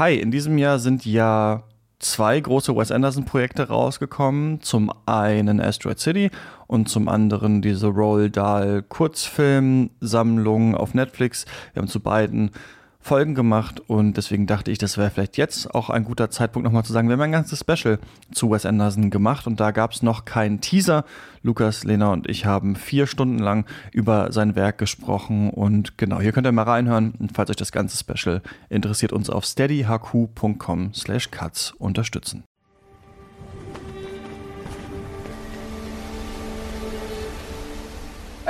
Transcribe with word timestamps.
hi, 0.00 0.14
in 0.14 0.30
diesem 0.30 0.56
Jahr 0.56 0.78
sind 0.78 1.04
ja 1.04 1.64
zwei 1.98 2.40
große 2.40 2.74
Wes 2.74 2.90
Anderson-Projekte 2.90 3.68
rausgekommen. 3.68 4.62
Zum 4.62 4.90
einen 5.04 5.60
Asteroid 5.60 5.98
City 5.98 6.30
und 6.66 6.88
zum 6.88 7.06
anderen 7.06 7.60
diese 7.60 7.88
Roald 7.88 8.38
Dahl 8.38 8.82
Kurzfilmsammlung 8.82 10.74
auf 10.74 10.94
Netflix. 10.94 11.44
Wir 11.74 11.82
haben 11.82 11.88
zu 11.88 12.00
beiden 12.00 12.50
Folgen 13.02 13.34
gemacht 13.34 13.80
und 13.80 14.16
deswegen 14.16 14.46
dachte 14.46 14.70
ich, 14.70 14.78
das 14.78 14.98
wäre 14.98 15.10
vielleicht 15.10 15.38
jetzt 15.38 15.74
auch 15.74 15.88
ein 15.88 16.04
guter 16.04 16.30
Zeitpunkt 16.30 16.64
nochmal 16.64 16.84
zu 16.84 16.92
sagen, 16.92 17.08
wir 17.08 17.14
haben 17.14 17.22
ein 17.22 17.32
ganzes 17.32 17.60
Special 17.60 17.98
zu 18.32 18.50
Wes 18.50 18.66
Anderson 18.66 19.10
gemacht 19.10 19.46
und 19.46 19.58
da 19.58 19.70
gab 19.70 19.92
es 19.92 20.02
noch 20.02 20.26
keinen 20.26 20.60
Teaser. 20.60 21.04
Lukas, 21.42 21.84
Lena 21.84 22.12
und 22.12 22.28
ich 22.28 22.44
haben 22.44 22.76
vier 22.76 23.06
Stunden 23.06 23.38
lang 23.38 23.64
über 23.92 24.32
sein 24.32 24.54
Werk 24.54 24.78
gesprochen 24.78 25.50
und 25.50 25.96
genau, 25.96 26.20
hier 26.20 26.32
könnt 26.32 26.46
ihr 26.46 26.52
mal 26.52 26.64
reinhören 26.64 27.14
und 27.18 27.32
falls 27.34 27.50
euch 27.50 27.56
das 27.56 27.72
ganze 27.72 27.96
Special 27.96 28.42
interessiert, 28.68 29.12
uns 29.12 29.30
auf 29.30 29.44
steadyhq.com 29.44 30.92
slash 30.92 31.30
cuts 31.30 31.72
unterstützen. 31.78 32.44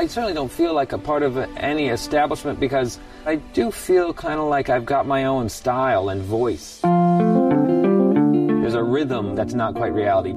I 0.00 0.06
certainly 0.06 0.32
don't 0.32 0.50
feel 0.50 0.72
like 0.72 0.94
a 0.94 0.98
part 0.98 1.22
of 1.22 1.36
any 1.58 1.88
establishment 1.88 2.58
because 2.58 2.98
I 3.26 3.34
do 3.36 3.70
feel 3.70 4.14
kind 4.14 4.40
of 4.40 4.48
like 4.48 4.70
I've 4.70 4.86
got 4.86 5.06
my 5.06 5.24
own 5.24 5.50
style 5.50 6.08
and 6.08 6.22
voice. 6.22 6.80
There's 6.80 8.72
a 8.72 8.82
rhythm 8.82 9.34
that's 9.34 9.52
not 9.52 9.74
quite 9.74 9.92
reality. 9.92 10.30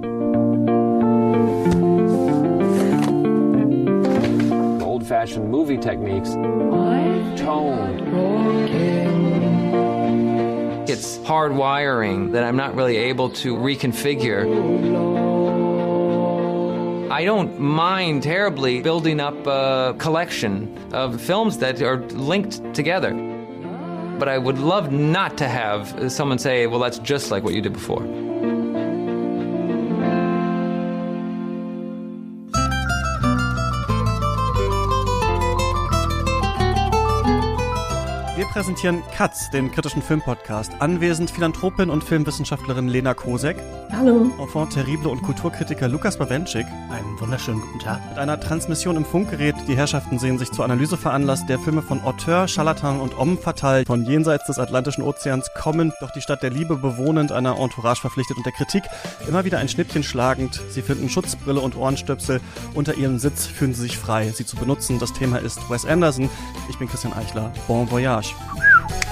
Old 4.83 5.07
fashioned 5.07 5.49
movie 5.49 5.77
techniques, 5.77 6.31
tone. 7.39 8.01
It's 10.89 11.23
hard 11.23 11.55
wiring 11.55 12.33
that 12.33 12.43
I'm 12.43 12.57
not 12.57 12.75
really 12.75 12.97
able 12.97 13.29
to 13.29 13.55
reconfigure. 13.55 15.32
I 17.13 17.25
don't 17.25 17.59
mind 17.59 18.23
terribly 18.23 18.81
building 18.81 19.19
up 19.19 19.45
a 19.45 19.93
collection 19.99 20.75
of 20.93 21.21
films 21.21 21.59
that 21.59 21.79
are 21.79 21.97
linked 21.97 22.73
together. 22.73 23.13
But 24.17 24.29
I 24.29 24.39
would 24.39 24.57
love 24.57 24.91
not 24.91 25.37
to 25.37 25.47
have 25.47 26.11
someone 26.11 26.39
say, 26.39 26.65
well, 26.65 26.79
that's 26.79 26.97
just 26.97 27.29
like 27.29 27.43
what 27.43 27.53
you 27.53 27.61
did 27.61 27.73
before. 27.73 28.01
Präsentieren 38.53 39.01
Katz, 39.17 39.49
den 39.49 39.71
kritischen 39.71 40.03
Filmpodcast. 40.03 40.73
Anwesend 40.77 41.31
Philanthropin 41.31 41.89
und 41.89 42.03
Filmwissenschaftlerin 42.03 42.87
Lena 42.87 43.15
Kosek. 43.15 43.57
Hallo. 43.91 44.29
Enfant 44.39 44.71
terrible 44.71 45.09
und 45.09 45.23
Kulturkritiker 45.23 45.87
Lukas 45.87 46.17
Bawenschik. 46.17 46.67
Einen 46.91 47.19
wunderschönen 47.19 47.61
guten 47.61 47.79
Tag. 47.79 47.99
Mit 48.09 48.19
einer 48.19 48.39
Transmission 48.39 48.95
im 48.95 49.05
Funkgerät. 49.05 49.55
Die 49.67 49.75
Herrschaften 49.75 50.19
sehen 50.19 50.37
sich 50.37 50.51
zur 50.51 50.65
Analyse 50.65 50.97
veranlasst 50.97 51.49
der 51.49 51.57
Filme 51.57 51.81
von 51.81 52.03
Auteur, 52.03 52.47
Charlatan 52.47 53.01
und 53.01 53.17
Homme 53.17 53.37
Fatal 53.37 53.85
von 53.85 54.05
jenseits 54.05 54.45
des 54.45 54.59
Atlantischen 54.59 55.03
Ozeans 55.03 55.49
kommend, 55.55 55.95
doch 55.99 56.11
die 56.11 56.21
Stadt 56.21 56.43
der 56.43 56.51
Liebe 56.51 56.75
bewohnend, 56.75 57.31
einer 57.31 57.57
Entourage 57.57 58.01
verpflichtet 58.01 58.37
und 58.37 58.45
der 58.45 58.53
Kritik 58.53 58.83
immer 59.27 59.45
wieder 59.45 59.57
ein 59.57 59.67
Schnippchen 59.67 60.03
schlagend. 60.03 60.61
Sie 60.69 60.83
finden 60.83 61.09
Schutzbrille 61.09 61.59
und 61.59 61.75
Ohrenstöpsel. 61.75 62.39
Unter 62.75 62.93
ihrem 62.93 63.17
Sitz 63.17 63.47
fühlen 63.47 63.73
sie 63.73 63.81
sich 63.81 63.97
frei, 63.97 64.29
sie 64.29 64.45
zu 64.45 64.57
benutzen. 64.57 64.99
Das 64.99 65.11
Thema 65.11 65.37
ist 65.37 65.59
Wes 65.71 65.87
Anderson. 65.87 66.29
Ich 66.69 66.77
bin 66.77 66.87
Christian 66.87 67.13
Eichler. 67.13 67.51
Bon 67.67 67.89
voyage. 67.89 68.35
Woo! 68.51 69.02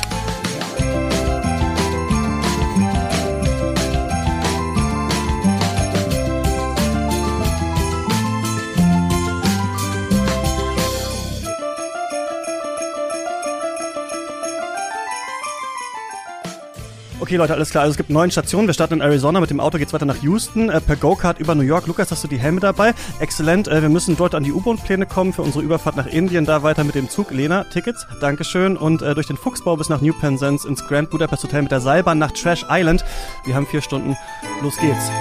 Okay, 17.22 17.36
Leute, 17.36 17.54
alles 17.54 17.70
klar. 17.70 17.84
Also 17.84 17.92
es 17.92 17.98
gibt 17.98 18.10
neun 18.10 18.32
Stationen. 18.32 18.66
Wir 18.66 18.74
starten 18.74 18.96
in 18.96 19.02
Arizona. 19.02 19.40
Mit 19.40 19.52
dem 19.52 19.60
Auto 19.60 19.78
geht's 19.78 19.94
weiter 19.94 20.08
nach 20.08 20.24
Houston. 20.24 20.72
Äh, 20.72 20.82
per 20.82 20.96
Go-Kart 20.96 21.40
über 21.40 21.54
New 21.54 21.62
York. 21.62 21.86
Lukas, 21.86 22.10
hast 22.10 22.24
du 22.24 22.28
die 22.28 22.40
Helme 22.40 22.60
dabei? 22.60 22.96
Exzellent. 23.20 23.68
Äh, 23.68 23.84
wir 23.84 23.90
müssen 23.90 24.18
dort 24.18 24.34
an 24.34 24.44
die 24.44 24.52
U-Boot-Pläne 24.52 25.06
kommen 25.06 25.32
für 25.32 25.44
unsere 25.44 25.64
Überfahrt 25.64 25.98
nach 25.98 26.08
Indien. 26.08 26.46
Da 26.46 26.64
weiter 26.64 26.84
mit 26.84 26.96
dem 26.96 27.10
Zug. 27.10 27.30
Lena, 27.30 27.64
Tickets. 27.66 28.08
Dankeschön. 28.22 28.76
Und 28.76 29.04
äh, 29.04 29.14
durch 29.14 29.28
den 29.28 29.38
Fuchsbau 29.38 29.78
bis 29.78 29.88
nach 29.88 30.02
New 30.02 30.14
Penzance 30.20 30.68
ins 30.68 30.84
Grand 30.88 31.12
Budapest 31.12 31.44
Hotel 31.44 31.62
mit 31.62 31.72
der 31.72 31.80
Seilbahn 31.80 32.18
nach 32.18 32.32
Trash 32.32 32.66
Island. 32.68 33.06
Wir 33.46 33.54
haben 33.54 33.68
vier 33.68 33.82
Stunden. 33.82 34.18
Los 34.64 34.76
geht's. 34.78 35.12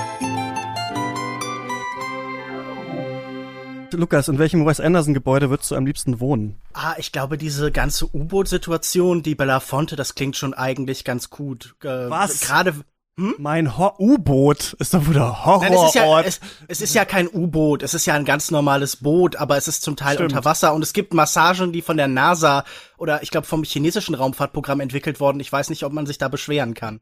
Lukas, 3.95 4.29
in 4.29 4.39
welchem 4.39 4.67
Wes 4.67 4.81
Anderson 4.81 5.15
Gebäude 5.15 5.51
würdest 5.51 5.71
du 5.71 5.77
am 5.77 5.87
liebsten 5.87 6.21
wohnen? 6.21 6.61
Ah, 6.73 6.95
ich 6.99 7.13
glaube, 7.13 7.39
diese 7.39 7.73
ganze 7.73 8.07
U-Boot-Situation, 8.15 9.23
die 9.23 9.35
Belafonte, 9.35 9.97
das 9.97 10.15
klingt 10.15 10.37
schon 10.37 10.55
eigentlich 10.55 11.05
ganz 11.05 11.31
gut. 11.31 11.75
Äh, 11.83 12.11
Was? 12.11 12.41
Gerade. 12.41 12.75
Hm? 13.19 13.35
Mein 13.39 13.71
U-Boot 13.99 14.75
ist 14.79 14.95
doch 14.95 15.09
wieder 15.09 15.45
Horror. 15.45 15.63
Nein, 15.63 15.73
es, 15.75 15.83
ist 15.83 15.95
ja, 15.95 16.21
es, 16.21 16.41
es 16.69 16.81
ist 16.81 16.95
ja 16.95 17.05
kein 17.05 17.29
U-Boot, 17.29 17.83
es 17.83 17.93
ist 17.93 18.07
ja 18.07 18.15
ein 18.15 18.25
ganz 18.25 18.51
normales 18.51 18.97
Boot, 18.97 19.37
aber 19.37 19.57
es 19.57 19.69
ist 19.69 19.83
zum 19.83 19.97
Teil 19.97 20.15
Stimmt. 20.15 20.33
unter 20.33 20.45
Wasser 20.45 20.73
und 20.73 20.83
es 20.83 20.93
gibt 20.93 21.13
Massagen, 21.13 21.73
die 21.73 21.83
von 21.83 21.97
der 21.97 22.09
NASA 22.09 22.65
oder 22.97 23.23
ich 23.23 23.31
glaube 23.31 23.47
vom 23.47 23.65
chinesischen 23.65 24.15
Raumfahrtprogramm 24.15 24.81
entwickelt 24.81 25.21
wurden. 25.21 25.41
Ich 25.41 25.53
weiß 25.53 25.69
nicht, 25.71 25.85
ob 25.85 25.93
man 25.93 26.07
sich 26.07 26.19
da 26.19 26.29
beschweren 26.29 26.73
kann. 26.75 27.01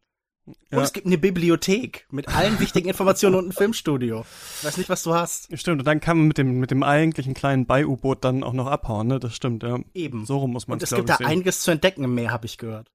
Ja. 0.71 0.79
Und 0.79 0.85
es 0.85 0.93
gibt 0.93 1.07
eine 1.07 1.19
Bibliothek 1.19 2.07
mit 2.11 2.29
allen 2.29 2.61
wichtigen 2.61 2.89
Informationen 2.89 3.37
und 3.37 3.49
ein 3.49 3.53
Filmstudio. 3.53 4.25
Ich 4.59 4.65
weiß 4.65 4.77
nicht, 4.77 4.89
was 4.89 5.03
du 5.03 5.15
hast. 5.15 5.57
Stimmt, 5.59 5.81
und 5.81 5.85
dann 5.87 6.01
kann 6.01 6.19
man 6.19 6.29
mit 6.29 6.39
dem, 6.39 6.61
mit 6.61 6.71
dem 6.71 6.83
eigentlichen 6.83 7.35
kleinen 7.35 7.67
Bei-U-Boot 7.67 8.25
dann 8.25 8.43
auch 8.45 8.53
noch 8.53 8.67
abhauen, 8.67 9.07
ne? 9.07 9.19
Das 9.19 9.35
stimmt, 9.35 9.63
ja. 9.63 9.79
Eben. 9.95 10.27
So 10.27 10.39
rum 10.39 10.53
muss 10.53 10.69
man 10.69 10.77
Und 10.77 10.83
es 10.83 10.91
gibt 10.91 11.09
da 11.09 11.17
sehen. 11.17 11.27
einiges 11.27 11.61
zu 11.63 11.71
entdecken 11.71 12.05
im 12.05 12.15
Meer, 12.15 12.31
habe 12.31 12.47
ich 12.47 12.59
gehört. 12.59 12.91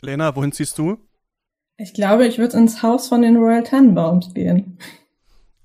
Lena, 0.00 0.36
wohin 0.36 0.52
ziehst 0.52 0.78
du? 0.78 0.98
Ich 1.76 1.94
glaube, 1.94 2.26
ich 2.26 2.38
würde 2.38 2.56
ins 2.56 2.82
Haus 2.82 3.08
von 3.08 3.22
den 3.22 3.36
Royal 3.36 3.62
Tenenbaums 3.62 4.32
gehen. 4.34 4.78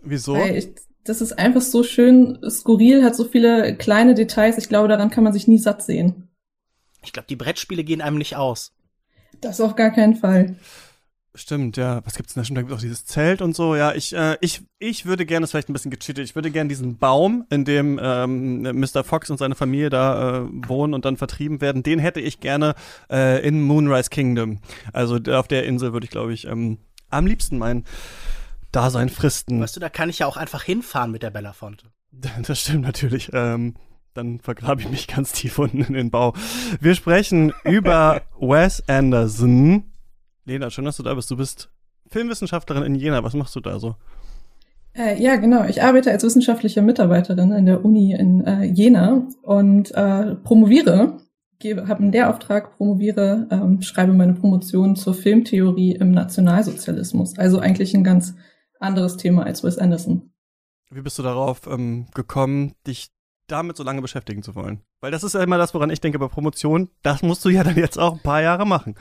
Wieso? 0.01 0.33
Weil 0.35 0.55
ich, 0.55 0.69
das 1.03 1.21
ist 1.21 1.37
einfach 1.37 1.61
so 1.61 1.83
schön 1.83 2.39
skurril, 2.49 3.03
hat 3.03 3.15
so 3.15 3.25
viele 3.25 3.75
kleine 3.75 4.15
Details. 4.15 4.57
Ich 4.57 4.69
glaube, 4.69 4.87
daran 4.87 5.09
kann 5.09 5.23
man 5.23 5.33
sich 5.33 5.47
nie 5.47 5.59
satt 5.59 5.83
sehen. 5.83 6.29
Ich 7.03 7.13
glaube, 7.13 7.27
die 7.27 7.35
Brettspiele 7.35 7.83
gehen 7.83 8.01
einem 8.01 8.17
nicht 8.17 8.35
aus. 8.35 8.73
Das 9.41 9.61
auf 9.61 9.75
gar 9.75 9.91
keinen 9.91 10.15
Fall. 10.15 10.55
Stimmt, 11.35 11.77
ja. 11.77 12.01
Was 12.05 12.15
gibt's 12.15 12.33
denn 12.33 12.41
da? 12.41 12.45
Stimmt, 12.45 12.57
da 12.57 12.61
gibt's 12.63 12.75
auch 12.75 12.81
dieses 12.81 13.05
Zelt 13.05 13.41
und 13.41 13.55
so. 13.55 13.75
Ja, 13.75 13.93
ich, 13.93 14.13
äh, 14.15 14.37
ich, 14.41 14.61
ich 14.79 15.05
würde 15.05 15.25
gerne, 15.25 15.43
das 15.43 15.49
ist 15.49 15.51
vielleicht 15.51 15.69
ein 15.69 15.73
bisschen 15.73 15.91
gecheatet, 15.91 16.25
ich 16.25 16.35
würde 16.35 16.49
gerne 16.49 16.67
diesen 16.67 16.97
Baum, 16.97 17.45
in 17.49 17.65
dem 17.65 17.99
ähm, 18.01 18.63
Mr. 18.63 19.03
Fox 19.03 19.29
und 19.29 19.37
seine 19.37 19.55
Familie 19.55 19.89
da 19.89 20.39
äh, 20.39 20.49
wohnen 20.67 20.93
und 20.93 21.05
dann 21.05 21.17
vertrieben 21.17 21.61
werden, 21.61 21.83
den 21.83 21.99
hätte 21.99 22.19
ich 22.19 22.39
gerne 22.39 22.73
äh, 23.11 23.45
in 23.47 23.61
Moonrise 23.61 24.09
Kingdom. 24.09 24.59
Also 24.91 25.19
auf 25.31 25.47
der 25.47 25.65
Insel 25.65 25.93
würde 25.93 26.05
ich, 26.05 26.11
glaube 26.11 26.33
ich, 26.33 26.45
ähm, 26.45 26.79
am 27.09 27.27
liebsten 27.27 27.57
mein 27.57 27.85
Dasein 28.71 29.09
fristen. 29.09 29.61
Weißt 29.61 29.75
du, 29.75 29.79
da 29.79 29.89
kann 29.89 30.09
ich 30.09 30.19
ja 30.19 30.27
auch 30.27 30.37
einfach 30.37 30.63
hinfahren 30.63 31.11
mit 31.11 31.23
der 31.23 31.31
Belafonte. 31.31 31.85
Das 32.41 32.61
stimmt 32.61 32.81
natürlich. 32.81 33.29
Ähm, 33.33 33.75
dann 34.15 34.39
vergrabe 34.39 34.81
ich 34.81 34.89
mich 34.89 35.07
ganz 35.07 35.31
tief 35.31 35.59
unten 35.59 35.83
in 35.83 35.93
den 35.93 36.09
Bau. 36.09 36.33
Wir 36.81 36.95
sprechen 36.95 37.53
über 37.63 38.23
Wes 38.39 38.83
Anderson. 38.87 39.83
Lena, 40.49 40.71
schön, 40.71 40.85
dass 40.85 40.97
du 40.97 41.03
da 41.03 41.13
bist. 41.13 41.29
Du 41.29 41.37
bist 41.37 41.69
Filmwissenschaftlerin 42.07 42.83
in 42.83 42.95
Jena. 42.95 43.23
Was 43.23 43.35
machst 43.35 43.55
du 43.55 43.59
da 43.59 43.79
so? 43.79 43.95
Äh, 44.93 45.21
ja, 45.21 45.35
genau. 45.35 45.63
Ich 45.65 45.83
arbeite 45.83 46.11
als 46.11 46.23
wissenschaftliche 46.23 46.81
Mitarbeiterin 46.81 47.51
in 47.51 47.67
der 47.67 47.85
Uni 47.85 48.13
in 48.13 48.43
äh, 48.45 48.63
Jena 48.63 49.27
und 49.43 49.91
äh, 49.91 50.35
promoviere, 50.35 51.19
habe 51.63 51.99
einen 51.99 52.11
Lehrauftrag, 52.11 52.77
promoviere, 52.77 53.47
ähm, 53.51 53.81
schreibe 53.83 54.13
meine 54.13 54.33
Promotion 54.33 54.95
zur 54.95 55.13
Filmtheorie 55.13 55.91
im 55.91 56.11
Nationalsozialismus. 56.11 57.37
Also 57.37 57.59
eigentlich 57.59 57.93
ein 57.93 58.03
ganz 58.03 58.33
anderes 58.79 59.17
Thema 59.17 59.43
als 59.43 59.63
Wes 59.63 59.77
Anderson. 59.77 60.31
Wie 60.89 61.01
bist 61.01 61.19
du 61.19 61.23
darauf 61.23 61.67
ähm, 61.67 62.07
gekommen, 62.15 62.73
dich 62.87 63.09
damit 63.45 63.77
so 63.77 63.83
lange 63.83 64.01
beschäftigen 64.01 64.41
zu 64.41 64.55
wollen? 64.55 64.81
Weil 64.99 65.11
das 65.11 65.23
ist 65.23 65.33
ja 65.33 65.43
immer 65.43 65.59
das, 65.59 65.75
woran 65.75 65.91
ich 65.91 66.01
denke 66.01 66.17
bei 66.17 66.27
Promotion. 66.27 66.89
Das 67.03 67.21
musst 67.21 67.45
du 67.45 67.49
ja 67.49 67.63
dann 67.63 67.77
jetzt 67.77 67.99
auch 67.99 68.13
ein 68.13 68.23
paar 68.23 68.41
Jahre 68.41 68.65
machen. 68.65 68.95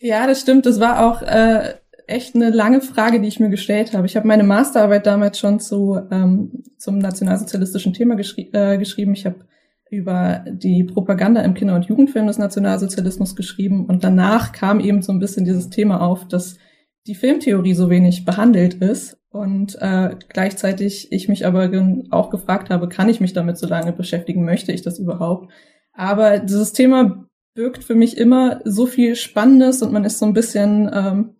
Ja, 0.00 0.26
das 0.26 0.40
stimmt. 0.40 0.66
Das 0.66 0.80
war 0.80 1.06
auch 1.06 1.22
äh, 1.22 1.74
echt 2.06 2.34
eine 2.34 2.50
lange 2.50 2.80
Frage, 2.80 3.20
die 3.20 3.28
ich 3.28 3.40
mir 3.40 3.50
gestellt 3.50 3.94
habe. 3.94 4.06
Ich 4.06 4.16
habe 4.16 4.26
meine 4.26 4.44
Masterarbeit 4.44 5.06
damals 5.06 5.38
schon 5.38 5.60
zu 5.60 5.98
ähm, 6.10 6.62
zum 6.78 6.98
nationalsozialistischen 6.98 7.92
Thema 7.92 8.14
geschri 8.14 8.50
äh, 8.52 8.78
geschrieben. 8.78 9.12
Ich 9.12 9.26
habe 9.26 9.44
über 9.90 10.44
die 10.48 10.84
Propaganda 10.84 11.40
im 11.42 11.54
Kinder- 11.54 11.74
und 11.74 11.86
Jugendfilm 11.86 12.26
des 12.26 12.38
Nationalsozialismus 12.38 13.34
geschrieben 13.36 13.86
und 13.86 14.04
danach 14.04 14.52
kam 14.52 14.80
eben 14.80 15.02
so 15.02 15.12
ein 15.12 15.18
bisschen 15.18 15.44
dieses 15.44 15.70
Thema 15.70 16.02
auf, 16.02 16.28
dass 16.28 16.58
die 17.06 17.14
Filmtheorie 17.14 17.72
so 17.72 17.88
wenig 17.88 18.26
behandelt 18.26 18.74
ist 18.74 19.18
und 19.30 19.76
äh, 19.80 20.16
gleichzeitig 20.28 21.10
ich 21.10 21.28
mich 21.28 21.46
aber 21.46 21.70
auch 22.10 22.28
gefragt 22.28 22.68
habe, 22.68 22.88
kann 22.88 23.08
ich 23.08 23.20
mich 23.20 23.32
damit 23.32 23.56
so 23.56 23.66
lange 23.66 23.92
beschäftigen, 23.92 24.44
möchte 24.44 24.72
ich 24.72 24.82
das 24.82 24.98
überhaupt? 24.98 25.50
Aber 25.94 26.38
dieses 26.38 26.74
Thema 26.74 27.27
birgt 27.58 27.82
für 27.82 27.96
mich 27.96 28.16
immer 28.16 28.60
so 28.64 28.86
viel 28.86 29.16
Spannendes 29.16 29.82
und 29.82 29.92
man 29.92 30.04
ist 30.04 30.20
so 30.20 30.26
ein 30.26 30.32
bisschen, 30.32 30.88
ähm, 30.94 31.34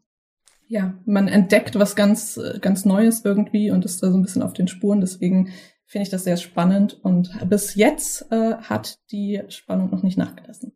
ja, 0.66 0.94
man 1.06 1.28
entdeckt 1.28 1.78
was 1.78 1.94
ganz, 1.94 2.40
ganz 2.60 2.84
Neues 2.84 3.24
irgendwie 3.24 3.70
und 3.70 3.84
ist 3.84 4.02
da 4.02 4.10
so 4.10 4.16
ein 4.18 4.22
bisschen 4.22 4.42
auf 4.42 4.52
den 4.52 4.66
Spuren. 4.66 5.00
Deswegen 5.00 5.52
finde 5.86 6.02
ich 6.02 6.08
das 6.08 6.24
sehr 6.24 6.36
spannend 6.36 6.98
und 7.04 7.30
bis 7.48 7.76
jetzt 7.76 8.32
äh, 8.32 8.56
hat 8.56 8.98
die 9.12 9.42
Spannung 9.46 9.90
noch 9.90 10.02
nicht 10.02 10.18
nachgelassen. 10.18 10.72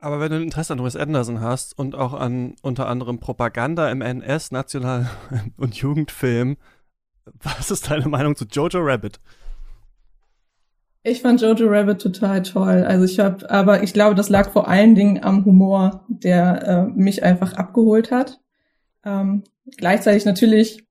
Aber 0.00 0.18
wenn 0.18 0.32
du 0.32 0.38
ein 0.38 0.42
Interesse 0.42 0.72
an 0.72 0.82
Wes 0.82 0.96
Anderson 0.96 1.40
hast 1.40 1.78
und 1.78 1.94
auch 1.94 2.12
an 2.12 2.56
unter 2.60 2.88
anderem 2.88 3.20
Propaganda 3.20 3.88
im 3.88 4.02
NS, 4.02 4.50
National- 4.50 5.08
und 5.58 5.76
Jugendfilm, 5.76 6.56
was 7.40 7.70
ist 7.70 7.88
deine 7.88 8.08
Meinung 8.08 8.34
zu 8.34 8.46
Jojo 8.46 8.80
Rabbit? 8.80 9.20
Ich 11.02 11.22
fand 11.22 11.40
Jojo 11.40 11.66
Rabbit 11.68 12.00
total 12.00 12.42
toll. 12.42 12.84
Also 12.84 13.04
ich 13.06 13.18
habe, 13.18 13.48
aber 13.50 13.82
ich 13.82 13.94
glaube, 13.94 14.14
das 14.14 14.28
lag 14.28 14.50
vor 14.50 14.68
allen 14.68 14.94
Dingen 14.94 15.22
am 15.22 15.44
Humor, 15.46 16.04
der 16.08 16.62
äh, 16.66 16.82
mich 16.98 17.22
einfach 17.22 17.54
abgeholt 17.54 18.10
hat. 18.10 18.40
Ähm, 19.04 19.44
gleichzeitig 19.78 20.26
natürlich, 20.26 20.84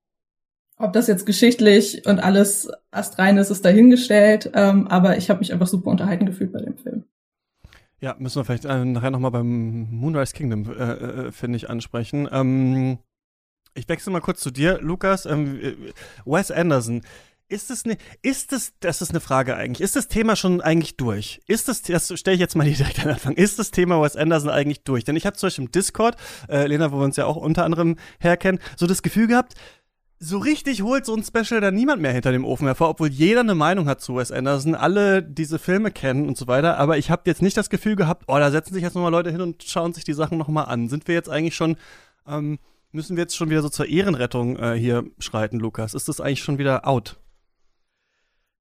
ob 0.76 0.92
das 0.92 1.06
jetzt 1.06 1.26
geschichtlich 1.26 2.06
und 2.06 2.18
alles 2.18 2.68
astrein 2.90 3.38
ist, 3.38 3.50
ist 3.50 3.64
dahingestellt. 3.64 4.50
Ähm, 4.54 4.88
aber 4.88 5.16
ich 5.16 5.30
habe 5.30 5.38
mich 5.38 5.52
einfach 5.52 5.68
super 5.68 5.90
unterhalten 5.90 6.26
gefühlt 6.26 6.52
bei 6.52 6.60
dem 6.60 6.76
Film. 6.76 7.04
Ja, 8.00 8.16
müssen 8.18 8.40
wir 8.40 8.44
vielleicht 8.44 8.64
äh, 8.64 8.84
nachher 8.84 9.10
nochmal 9.10 9.30
beim 9.30 9.90
Moonrise 9.90 10.34
Kingdom, 10.34 10.72
äh, 10.72 10.92
äh, 10.92 11.32
finde 11.32 11.56
ich, 11.56 11.70
ansprechen. 11.70 12.28
Ähm, 12.32 12.98
ich 13.74 13.88
wechsle 13.88 14.12
mal 14.12 14.20
kurz 14.20 14.40
zu 14.40 14.50
dir, 14.50 14.78
Lukas. 14.80 15.26
Ähm, 15.26 15.60
äh, 15.60 15.74
Wes 16.24 16.50
Anderson 16.50 17.02
ist 17.50 17.70
es 17.70 17.84
ne, 17.84 17.96
ist 18.22 18.52
es, 18.52 18.72
das 18.80 19.02
ist 19.02 19.10
eine 19.10 19.20
Frage 19.20 19.56
eigentlich, 19.56 19.80
ist 19.80 19.96
das 19.96 20.08
Thema 20.08 20.36
schon 20.36 20.60
eigentlich 20.60 20.96
durch? 20.96 21.40
Ist 21.46 21.68
das, 21.68 21.82
das 21.82 22.18
stelle 22.18 22.34
ich 22.34 22.40
jetzt 22.40 22.56
mal 22.56 22.64
direkt 22.70 23.00
an 23.00 23.10
Anfang, 23.10 23.34
ist 23.34 23.58
das 23.58 23.70
Thema 23.70 24.00
Wes 24.00 24.16
Anderson 24.16 24.50
eigentlich 24.50 24.84
durch? 24.84 25.04
Denn 25.04 25.16
ich 25.16 25.26
habe 25.26 25.36
zum 25.36 25.48
Beispiel 25.48 25.64
im 25.64 25.72
Discord, 25.72 26.16
äh, 26.48 26.66
Lena, 26.66 26.92
wo 26.92 26.98
wir 26.98 27.04
uns 27.04 27.16
ja 27.16 27.26
auch 27.26 27.36
unter 27.36 27.64
anderem 27.64 27.96
herkennen, 28.18 28.60
so 28.76 28.86
das 28.86 29.02
Gefühl 29.02 29.26
gehabt, 29.26 29.54
so 30.22 30.36
richtig 30.36 30.82
holt 30.82 31.06
so 31.06 31.14
ein 31.14 31.24
Special 31.24 31.62
da 31.62 31.70
niemand 31.70 32.02
mehr 32.02 32.12
hinter 32.12 32.30
dem 32.30 32.44
Ofen 32.44 32.66
hervor, 32.66 32.90
obwohl 32.90 33.08
jeder 33.08 33.40
eine 33.40 33.54
Meinung 33.54 33.88
hat 33.88 34.02
zu 34.02 34.16
Wes 34.16 34.30
Anderson, 34.30 34.74
alle 34.74 35.22
diese 35.22 35.58
Filme 35.58 35.90
kennen 35.90 36.28
und 36.28 36.36
so 36.36 36.46
weiter. 36.46 36.76
Aber 36.76 36.98
ich 36.98 37.10
habe 37.10 37.22
jetzt 37.24 37.40
nicht 37.40 37.56
das 37.56 37.70
Gefühl 37.70 37.96
gehabt, 37.96 38.24
oh, 38.28 38.36
da 38.36 38.50
setzen 38.50 38.74
sich 38.74 38.82
jetzt 38.82 38.94
nochmal 38.94 39.12
Leute 39.12 39.30
hin 39.30 39.40
und 39.40 39.62
schauen 39.62 39.94
sich 39.94 40.04
die 40.04 40.12
Sachen 40.12 40.36
nochmal 40.36 40.66
an. 40.66 40.90
Sind 40.90 41.08
wir 41.08 41.14
jetzt 41.14 41.30
eigentlich 41.30 41.56
schon, 41.56 41.76
ähm, 42.28 42.58
müssen 42.92 43.16
wir 43.16 43.22
jetzt 43.22 43.36
schon 43.36 43.48
wieder 43.48 43.62
so 43.62 43.70
zur 43.70 43.86
Ehrenrettung 43.86 44.58
äh, 44.58 44.74
hier 44.74 45.04
schreiten, 45.18 45.58
Lukas? 45.58 45.94
Ist 45.94 46.08
das 46.08 46.20
eigentlich 46.20 46.42
schon 46.42 46.58
wieder 46.58 46.86
out? 46.86 47.18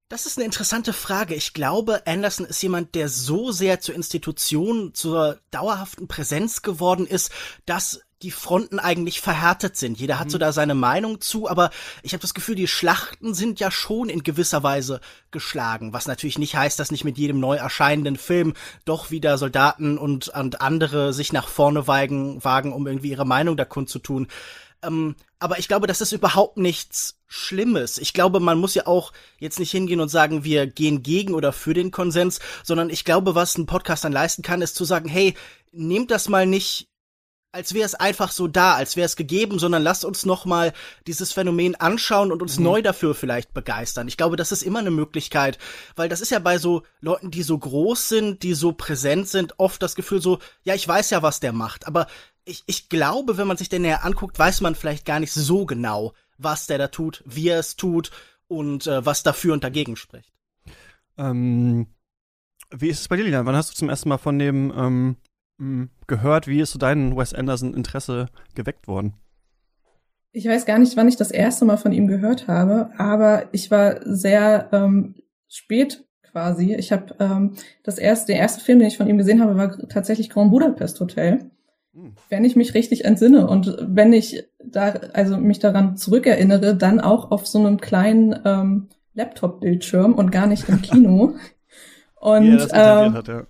Das 0.09 0.25
ist 0.25 0.39
eine 0.39 0.45
interessante 0.45 0.91
Frage. 0.91 1.35
Ich 1.35 1.53
glaube, 1.53 2.07
Anderson 2.07 2.47
ist 2.47 2.63
jemand, 2.63 2.95
der 2.95 3.09
so 3.09 3.51
sehr 3.51 3.79
zur 3.79 3.93
Institution, 3.93 4.95
zur 4.95 5.39
dauerhaften 5.51 6.07
Präsenz 6.07 6.63
geworden 6.63 7.05
ist, 7.05 7.31
dass 7.67 8.01
die 8.23 8.31
Fronten 8.31 8.79
eigentlich 8.79 9.21
verhärtet 9.21 9.77
sind. 9.77 9.99
Jeder 9.99 10.17
hat 10.17 10.27
mhm. 10.27 10.31
so 10.31 10.37
da 10.39 10.51
seine 10.51 10.73
Meinung 10.73 11.21
zu, 11.21 11.47
aber 11.47 11.69
ich 12.01 12.13
habe 12.13 12.21
das 12.23 12.33
Gefühl, 12.33 12.55
die 12.55 12.67
Schlachten 12.67 13.35
sind 13.35 13.59
ja 13.59 13.69
schon 13.69 14.09
in 14.09 14.23
gewisser 14.23 14.63
Weise 14.63 14.99
geschlagen, 15.29 15.93
was 15.93 16.07
natürlich 16.07 16.39
nicht 16.39 16.55
heißt, 16.55 16.79
dass 16.79 16.89
nicht 16.89 17.05
mit 17.05 17.19
jedem 17.19 17.39
neu 17.39 17.57
erscheinenden 17.57 18.17
Film 18.17 18.55
doch 18.85 19.11
wieder 19.11 19.37
Soldaten 19.37 19.99
und, 19.99 20.29
und 20.29 20.59
andere 20.59 21.13
sich 21.13 21.33
nach 21.33 21.47
vorne 21.47 21.87
wagen, 21.87 22.43
wagen, 22.43 22.73
um 22.73 22.87
irgendwie 22.87 23.11
ihre 23.11 23.27
Meinung 23.27 23.55
da 23.55 23.63
kundzutun. 23.63 24.27
Ähm, 24.81 25.15
aber 25.39 25.59
ich 25.59 25.67
glaube, 25.67 25.87
das 25.87 26.01
ist 26.01 26.11
überhaupt 26.11 26.57
nichts 26.57 27.19
Schlimmes. 27.27 27.97
Ich 27.97 28.13
glaube, 28.13 28.39
man 28.39 28.57
muss 28.57 28.75
ja 28.75 28.87
auch 28.87 29.13
jetzt 29.37 29.59
nicht 29.59 29.71
hingehen 29.71 29.99
und 29.99 30.09
sagen, 30.09 30.43
wir 30.43 30.67
gehen 30.67 31.03
gegen 31.03 31.33
oder 31.33 31.53
für 31.53 31.73
den 31.73 31.91
Konsens, 31.91 32.39
sondern 32.63 32.89
ich 32.89 33.05
glaube, 33.05 33.35
was 33.35 33.57
ein 33.57 33.65
Podcast 33.65 34.03
dann 34.03 34.11
leisten 34.11 34.41
kann, 34.41 34.61
ist 34.61 34.75
zu 34.75 34.85
sagen, 34.85 35.09
hey, 35.09 35.35
nehmt 35.71 36.11
das 36.11 36.29
mal 36.29 36.45
nicht 36.45 36.89
als 37.51 37.73
wäre 37.73 37.85
es 37.85 37.95
einfach 37.95 38.31
so 38.31 38.47
da, 38.47 38.75
als 38.75 38.95
wäre 38.95 39.05
es 39.05 39.15
gegeben, 39.15 39.57
sondern 39.57 39.81
lasst 39.81 40.05
uns 40.05 40.25
noch 40.25 40.45
mal 40.45 40.71
dieses 41.07 41.33
Phänomen 41.33 41.75
anschauen 41.75 42.31
und 42.31 42.41
uns 42.41 42.57
mhm. 42.57 42.65
neu 42.65 42.81
dafür 42.81 43.15
vielleicht 43.15 43.53
begeistern. 43.53 44.07
Ich 44.07 44.17
glaube, 44.17 44.35
das 44.35 44.51
ist 44.51 44.61
immer 44.61 44.79
eine 44.79 44.91
Möglichkeit, 44.91 45.57
weil 45.95 46.09
das 46.09 46.21
ist 46.21 46.29
ja 46.29 46.39
bei 46.39 46.59
so 46.59 46.83
Leuten, 47.01 47.31
die 47.31 47.41
so 47.41 47.57
groß 47.57 48.07
sind, 48.07 48.43
die 48.43 48.53
so 48.53 48.71
präsent 48.71 49.27
sind, 49.29 49.55
oft 49.57 49.81
das 49.81 49.95
Gefühl 49.95 50.21
so, 50.21 50.37
ja, 50.63 50.75
ich 50.75 50.87
weiß 50.87 51.09
ja, 51.09 51.23
was 51.23 51.39
der 51.39 51.53
macht, 51.53 51.87
aber 51.87 52.05
ich, 52.49 52.63
ich 52.65 52.89
glaube, 52.89 53.37
wenn 53.37 53.47
man 53.47 53.57
sich 53.57 53.69
den 53.69 53.83
näher 53.83 54.03
anguckt, 54.03 54.37
weiß 54.39 54.61
man 54.61 54.75
vielleicht 54.75 55.05
gar 55.05 55.19
nicht 55.19 55.31
so 55.31 55.65
genau, 55.65 56.13
was 56.37 56.67
der 56.67 56.77
da 56.77 56.87
tut, 56.87 57.23
wie 57.25 57.49
er 57.49 57.59
es 57.59 57.75
tut 57.75 58.11
und 58.47 58.87
äh, 58.87 59.05
was 59.05 59.23
dafür 59.23 59.53
und 59.53 59.63
dagegen 59.63 59.95
spricht. 59.95 60.33
Ähm, 61.17 61.87
wie 62.71 62.89
ist 62.89 63.01
es 63.01 63.07
bei 63.07 63.17
dir, 63.17 63.23
Lina? 63.23 63.45
Wann 63.45 63.55
hast 63.55 63.71
du 63.71 63.75
zum 63.75 63.89
ersten 63.89 64.09
Mal 64.09 64.17
von 64.17 64.39
dem 64.39 65.17
ähm, 65.59 65.89
gehört? 66.07 66.47
Wie 66.47 66.59
ist 66.59 66.71
so 66.71 66.79
dein 66.79 67.15
Wes 67.15 67.33
Anderson-Interesse 67.33 68.27
geweckt 68.55 68.87
worden? 68.87 69.13
Ich 70.31 70.45
weiß 70.45 70.65
gar 70.65 70.79
nicht, 70.79 70.95
wann 70.95 71.07
ich 71.07 71.15
das 71.15 71.31
erste 71.31 71.65
Mal 71.65 71.77
von 71.77 71.91
ihm 71.91 72.07
gehört 72.07 72.47
habe, 72.47 72.91
aber 72.97 73.49
ich 73.51 73.71
war 73.71 73.99
sehr 74.03 74.69
ähm, 74.71 75.15
spät 75.47 76.05
quasi. 76.31 76.75
Ich 76.75 76.91
habe 76.91 77.15
ähm, 77.19 77.55
das 77.83 77.97
erste, 77.97 78.27
der 78.27 78.41
erste 78.41 78.63
Film, 78.63 78.79
den 78.79 78.87
ich 78.87 78.97
von 78.97 79.07
ihm 79.07 79.17
gesehen 79.17 79.41
habe, 79.41 79.55
war 79.57 79.75
tatsächlich 79.89 80.29
Grand 80.29 80.51
Budapest 80.51 80.99
Hotel. 80.99 81.49
Wenn 82.29 82.45
ich 82.45 82.55
mich 82.55 82.75
richtig 82.75 83.03
entsinne 83.03 83.47
und 83.47 83.75
wenn 83.81 84.13
ich 84.13 84.43
da, 84.63 84.93
also 85.13 85.37
mich 85.37 85.59
daran 85.59 85.97
zurückerinnere, 85.97 86.75
dann 86.75 86.99
auch 86.99 87.31
auf 87.31 87.47
so 87.47 87.59
einem 87.59 87.81
kleinen 87.81 88.39
ähm, 88.45 88.89
Laptop-Bildschirm 89.15 90.13
und 90.13 90.31
gar 90.31 90.47
nicht 90.47 90.69
im 90.69 90.81
Kino. 90.81 91.35
und 92.19 92.67
ja, 92.71 93.05
ähm, 93.05 93.13
hat, 93.13 93.27
ja. 93.27 93.43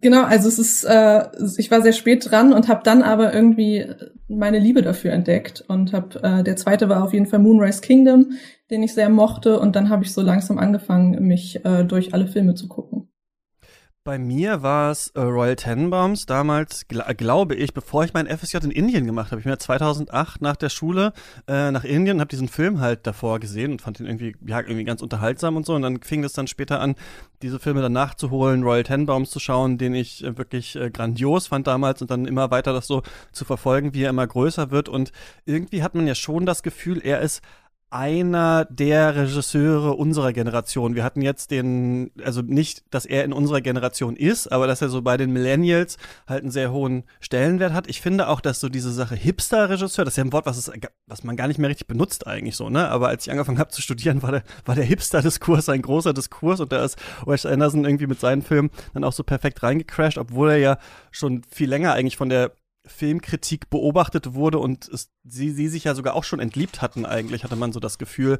genau, 0.00 0.24
also 0.24 0.48
es 0.48 0.58
ist, 0.58 0.84
äh, 0.84 1.24
ich 1.56 1.70
war 1.70 1.82
sehr 1.82 1.92
spät 1.92 2.30
dran 2.30 2.52
und 2.52 2.68
habe 2.68 2.82
dann 2.84 3.02
aber 3.02 3.32
irgendwie 3.32 3.86
meine 4.28 4.58
Liebe 4.58 4.82
dafür 4.82 5.12
entdeckt 5.12 5.64
und 5.66 5.92
habe, 5.92 6.22
äh, 6.22 6.44
der 6.44 6.56
zweite 6.56 6.88
war 6.88 7.02
auf 7.04 7.14
jeden 7.14 7.26
Fall 7.26 7.38
Moonrise 7.38 7.80
Kingdom, 7.80 8.32
den 8.70 8.82
ich 8.82 8.92
sehr 8.92 9.08
mochte 9.08 9.58
und 9.58 9.76
dann 9.76 9.88
habe 9.88 10.04
ich 10.04 10.12
so 10.12 10.20
langsam 10.20 10.58
angefangen, 10.58 11.26
mich 11.26 11.64
äh, 11.64 11.84
durch 11.84 12.12
alle 12.12 12.26
Filme 12.26 12.54
zu 12.54 12.68
gucken. 12.68 13.08
Bei 14.06 14.18
mir 14.18 14.60
war 14.60 14.90
es 14.90 15.08
äh, 15.14 15.20
Royal 15.22 15.56
Tenenbaums 15.56 16.26
damals, 16.26 16.86
gl 16.88 17.02
glaube 17.14 17.54
ich, 17.54 17.72
bevor 17.72 18.04
ich 18.04 18.12
mein 18.12 18.26
FSJ 18.26 18.58
in 18.58 18.70
Indien 18.70 19.06
gemacht 19.06 19.30
habe. 19.30 19.40
Ich 19.40 19.44
bin 19.44 19.50
ja 19.50 19.58
2008 19.58 20.42
nach 20.42 20.56
der 20.56 20.68
Schule 20.68 21.14
äh, 21.48 21.70
nach 21.70 21.84
Indien 21.84 22.18
und 22.18 22.20
habe 22.20 22.28
diesen 22.28 22.48
Film 22.48 22.82
halt 22.82 23.06
davor 23.06 23.40
gesehen 23.40 23.72
und 23.72 23.80
fand 23.80 24.00
ihn 24.00 24.06
irgendwie, 24.06 24.36
ja, 24.46 24.60
irgendwie 24.60 24.84
ganz 24.84 25.00
unterhaltsam 25.00 25.56
und 25.56 25.64
so. 25.64 25.74
Und 25.74 25.80
dann 25.80 26.02
fing 26.02 26.22
es 26.22 26.34
dann 26.34 26.48
später 26.48 26.80
an, 26.80 26.96
diese 27.40 27.58
Filme 27.58 27.80
dann 27.80 27.94
nachzuholen, 27.94 28.62
Royal 28.62 28.82
Tenenbaums 28.82 29.30
zu 29.30 29.40
schauen, 29.40 29.78
den 29.78 29.94
ich 29.94 30.22
äh, 30.22 30.36
wirklich 30.36 30.76
äh, 30.76 30.90
grandios 30.90 31.46
fand 31.46 31.66
damals 31.66 32.02
und 32.02 32.10
dann 32.10 32.26
immer 32.26 32.50
weiter 32.50 32.74
das 32.74 32.86
so 32.86 33.02
zu 33.32 33.46
verfolgen, 33.46 33.94
wie 33.94 34.02
er 34.02 34.10
immer 34.10 34.26
größer 34.26 34.70
wird. 34.70 34.90
Und 34.90 35.12
irgendwie 35.46 35.82
hat 35.82 35.94
man 35.94 36.06
ja 36.06 36.14
schon 36.14 36.44
das 36.44 36.62
Gefühl, 36.62 37.00
er 37.02 37.22
ist 37.22 37.40
einer 37.94 38.64
der 38.64 39.14
Regisseure 39.14 39.92
unserer 39.94 40.32
Generation. 40.32 40.96
Wir 40.96 41.04
hatten 41.04 41.22
jetzt 41.22 41.52
den, 41.52 42.10
also 42.24 42.42
nicht, 42.42 42.82
dass 42.90 43.06
er 43.06 43.22
in 43.22 43.32
unserer 43.32 43.60
Generation 43.60 44.16
ist, 44.16 44.50
aber 44.50 44.66
dass 44.66 44.82
er 44.82 44.88
so 44.88 45.00
bei 45.00 45.16
den 45.16 45.32
Millennials 45.32 45.96
halt 46.26 46.42
einen 46.42 46.50
sehr 46.50 46.72
hohen 46.72 47.04
Stellenwert 47.20 47.72
hat. 47.72 47.86
Ich 47.86 48.00
finde 48.00 48.28
auch, 48.28 48.40
dass 48.40 48.58
so 48.58 48.68
diese 48.68 48.90
Sache 48.90 49.14
Hipster-Regisseur, 49.14 50.04
das 50.04 50.14
ist 50.14 50.18
ja 50.18 50.24
ein 50.24 50.32
Wort, 50.32 50.44
was, 50.44 50.58
es, 50.58 50.72
was 51.06 51.22
man 51.22 51.36
gar 51.36 51.46
nicht 51.46 51.58
mehr 51.58 51.70
richtig 51.70 51.86
benutzt 51.86 52.26
eigentlich 52.26 52.56
so, 52.56 52.68
ne? 52.68 52.88
Aber 52.88 53.08
als 53.08 53.26
ich 53.26 53.30
angefangen 53.30 53.60
habe 53.60 53.70
zu 53.70 53.80
studieren, 53.80 54.24
war 54.24 54.32
der, 54.32 54.42
war 54.64 54.74
der 54.74 54.84
Hipster-Diskurs 54.84 55.68
ein 55.68 55.82
großer 55.82 56.12
Diskurs 56.12 56.58
und 56.58 56.72
da 56.72 56.84
ist 56.84 56.98
Wes 57.26 57.46
Anderson 57.46 57.84
irgendwie 57.84 58.08
mit 58.08 58.18
seinen 58.18 58.42
Filmen 58.42 58.70
dann 58.92 59.04
auch 59.04 59.12
so 59.12 59.22
perfekt 59.22 59.62
reingecrashed, 59.62 60.18
obwohl 60.18 60.50
er 60.50 60.58
ja 60.58 60.78
schon 61.12 61.42
viel 61.48 61.70
länger 61.70 61.92
eigentlich 61.92 62.16
von 62.16 62.28
der 62.28 62.50
Filmkritik 62.86 63.70
beobachtet 63.70 64.34
wurde 64.34 64.58
und 64.58 64.88
es, 64.88 65.10
sie, 65.24 65.50
sie 65.50 65.68
sich 65.68 65.84
ja 65.84 65.94
sogar 65.94 66.14
auch 66.14 66.24
schon 66.24 66.40
entliebt 66.40 66.82
hatten, 66.82 67.06
eigentlich, 67.06 67.42
hatte 67.42 67.56
man 67.56 67.72
so 67.72 67.80
das 67.80 67.98
Gefühl, 67.98 68.38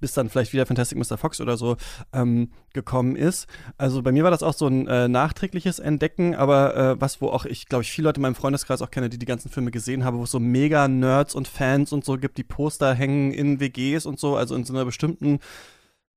bis 0.00 0.12
dann 0.12 0.28
vielleicht 0.28 0.52
wieder 0.52 0.66
Fantastic 0.66 0.98
Mr. 0.98 1.16
Fox 1.16 1.40
oder 1.40 1.56
so 1.56 1.76
ähm, 2.12 2.50
gekommen 2.72 3.14
ist. 3.14 3.46
Also 3.78 4.02
bei 4.02 4.10
mir 4.10 4.24
war 4.24 4.32
das 4.32 4.42
auch 4.42 4.52
so 4.52 4.66
ein 4.66 4.88
äh, 4.88 5.08
nachträgliches 5.08 5.78
Entdecken, 5.78 6.34
aber 6.34 6.76
äh, 6.76 7.00
was, 7.00 7.20
wo 7.20 7.28
auch 7.28 7.44
ich, 7.44 7.66
glaube 7.66 7.82
ich, 7.82 7.92
viele 7.92 8.08
Leute 8.08 8.18
in 8.18 8.22
meinem 8.22 8.34
Freundeskreis 8.34 8.82
auch 8.82 8.90
kenne, 8.90 9.08
die 9.08 9.18
die 9.18 9.26
ganzen 9.26 9.50
Filme 9.50 9.70
gesehen 9.70 10.04
haben, 10.04 10.18
wo 10.18 10.24
es 10.24 10.30
so 10.30 10.40
mega 10.40 10.88
Nerds 10.88 11.34
und 11.34 11.46
Fans 11.46 11.92
und 11.92 12.04
so 12.04 12.18
gibt, 12.18 12.38
die 12.38 12.44
Poster 12.44 12.94
hängen 12.94 13.32
in 13.32 13.60
WGs 13.60 14.06
und 14.06 14.18
so, 14.18 14.36
also 14.36 14.56
in 14.56 14.64
so 14.64 14.74
einer 14.74 14.84
bestimmten 14.84 15.38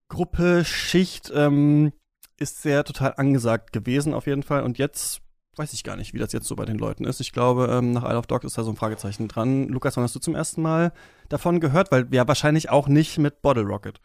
Gruppe, 0.09 0.65
Schicht, 0.65 1.31
ähm, 1.33 1.91
ist 2.39 2.61
sehr 2.61 2.83
total 2.83 3.13
angesagt 3.17 3.73
gewesen 3.73 4.13
auf 4.13 4.27
jeden 4.27 4.43
Fall. 4.43 4.63
Und 4.63 4.77
jetzt 4.77 5.21
weiß 5.57 5.73
ich 5.73 5.83
gar 5.83 5.95
nicht, 5.95 6.13
wie 6.13 6.19
das 6.19 6.33
jetzt 6.33 6.47
so 6.47 6.55
bei 6.55 6.65
den 6.65 6.77
Leuten 6.77 7.05
ist. 7.05 7.19
Ich 7.19 7.31
glaube, 7.31 7.67
ähm, 7.71 7.91
nach 7.91 8.03
Isle 8.03 8.17
of 8.17 8.27
Dogs 8.27 8.45
ist 8.45 8.57
da 8.57 8.63
so 8.63 8.71
ein 8.71 8.75
Fragezeichen 8.75 9.27
dran. 9.27 9.67
Lukas, 9.67 9.97
wann 9.97 10.03
hast 10.03 10.15
du 10.15 10.19
zum 10.19 10.35
ersten 10.35 10.61
Mal 10.61 10.93
davon 11.29 11.59
gehört? 11.59 11.91
Weil 11.91 12.07
ja 12.11 12.27
wahrscheinlich 12.27 12.69
auch 12.69 12.87
nicht 12.87 13.17
mit 13.17 13.41
Bottle 13.41 13.63
Rocket. 13.63 13.99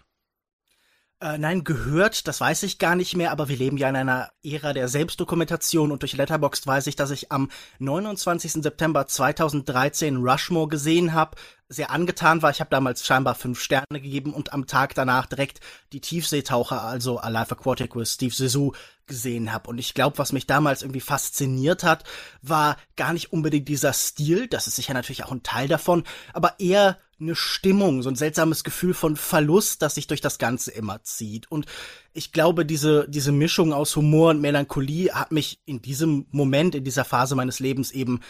Äh, 1.23 1.39
nein, 1.39 1.63
gehört, 1.63 2.27
das 2.27 2.41
weiß 2.41 2.65
ich 2.65 2.81
gar 2.81 2.97
nicht 2.97 3.17
mehr, 3.17 3.31
aber 3.31 3.49
wir 3.49 3.57
leben 3.57 3.77
ja 3.77 3.89
in 3.89 3.95
einer 3.95 4.31
Ära 4.43 4.73
der 4.73 4.89
Selbstdokumentation 4.89 5.93
und 5.93 6.03
durch 6.03 6.17
Letterboxd 6.17 6.67
weiß 6.67 6.89
ich, 6.89 6.97
dass 6.97 7.13
ich 7.13 7.31
am 7.31 7.49
29. 7.79 8.55
September 8.55 9.07
2013 9.07 10.17
Rushmore 10.17 10.67
gesehen 10.67 11.13
habe, 11.13 11.37
sehr 11.73 11.91
angetan 11.91 12.43
war. 12.43 12.51
Ich 12.51 12.61
habe 12.61 12.71
damals 12.71 13.07
scheinbar 13.07 13.35
fünf 13.35 13.61
Sterne 13.61 14.01
gegeben 14.01 14.35
und 14.35 14.53
am 14.53 14.67
Tag 14.67 14.95
danach 14.95 15.27
direkt 15.27 15.61
die 15.93 16.01
Tiefseetaucher, 16.01 16.83
also 16.83 17.19
Alive 17.19 17.53
Aquatic 17.53 17.97
with 17.97 18.13
Steve 18.13 18.35
Zissou, 18.35 18.73
gesehen 19.07 19.53
habe. 19.53 19.69
Und 19.69 19.79
ich 19.79 19.95
glaube, 19.95 20.19
was 20.19 20.33
mich 20.33 20.47
damals 20.47 20.83
irgendwie 20.83 21.01
fasziniert 21.01 21.83
hat, 21.83 22.05
war 22.41 22.77
gar 22.97 23.13
nicht 23.13 23.33
unbedingt 23.33 23.69
dieser 23.69 23.93
Stil, 23.93 24.47
das 24.47 24.67
ist 24.67 24.77
sicher 24.77 24.95
natürlich 24.95 25.25
auch 25.25 25.33
ein 25.33 25.43
Teil 25.43 25.69
davon, 25.69 26.05
aber 26.33 26.55
eher 26.59 26.99
eine 27.21 27.37
Stimmung, 27.37 28.03
so 28.03 28.11
ein 28.11 28.17
seltsames 28.17 28.65
Gefühl 28.65 28.95
von 28.95 29.17
Verlust, 29.17 29.83
das 29.83 29.95
sich 29.95 30.09
durch 30.09 30.21
das 30.21 30.39
Ganze 30.39 30.73
immer 30.73 31.03
zieht. 31.05 31.51
Und 31.51 31.67
ich 32.13 32.33
glaube, 32.33 32.67
diese, 32.67 33.09
diese 33.09 33.33
Mischung 33.33 33.73
aus 33.73 33.97
Humor 33.97 34.31
und 34.31 34.41
Melancholie 34.41 35.15
hat 35.15 35.31
mich 35.31 35.61
in 35.65 35.81
diesem 35.81 36.27
Moment, 36.31 36.75
in 36.75 36.85
dieser 36.85 37.05
Phase 37.05 37.35
meines 37.37 37.61
Lebens 37.61 37.93
eben 37.93 38.21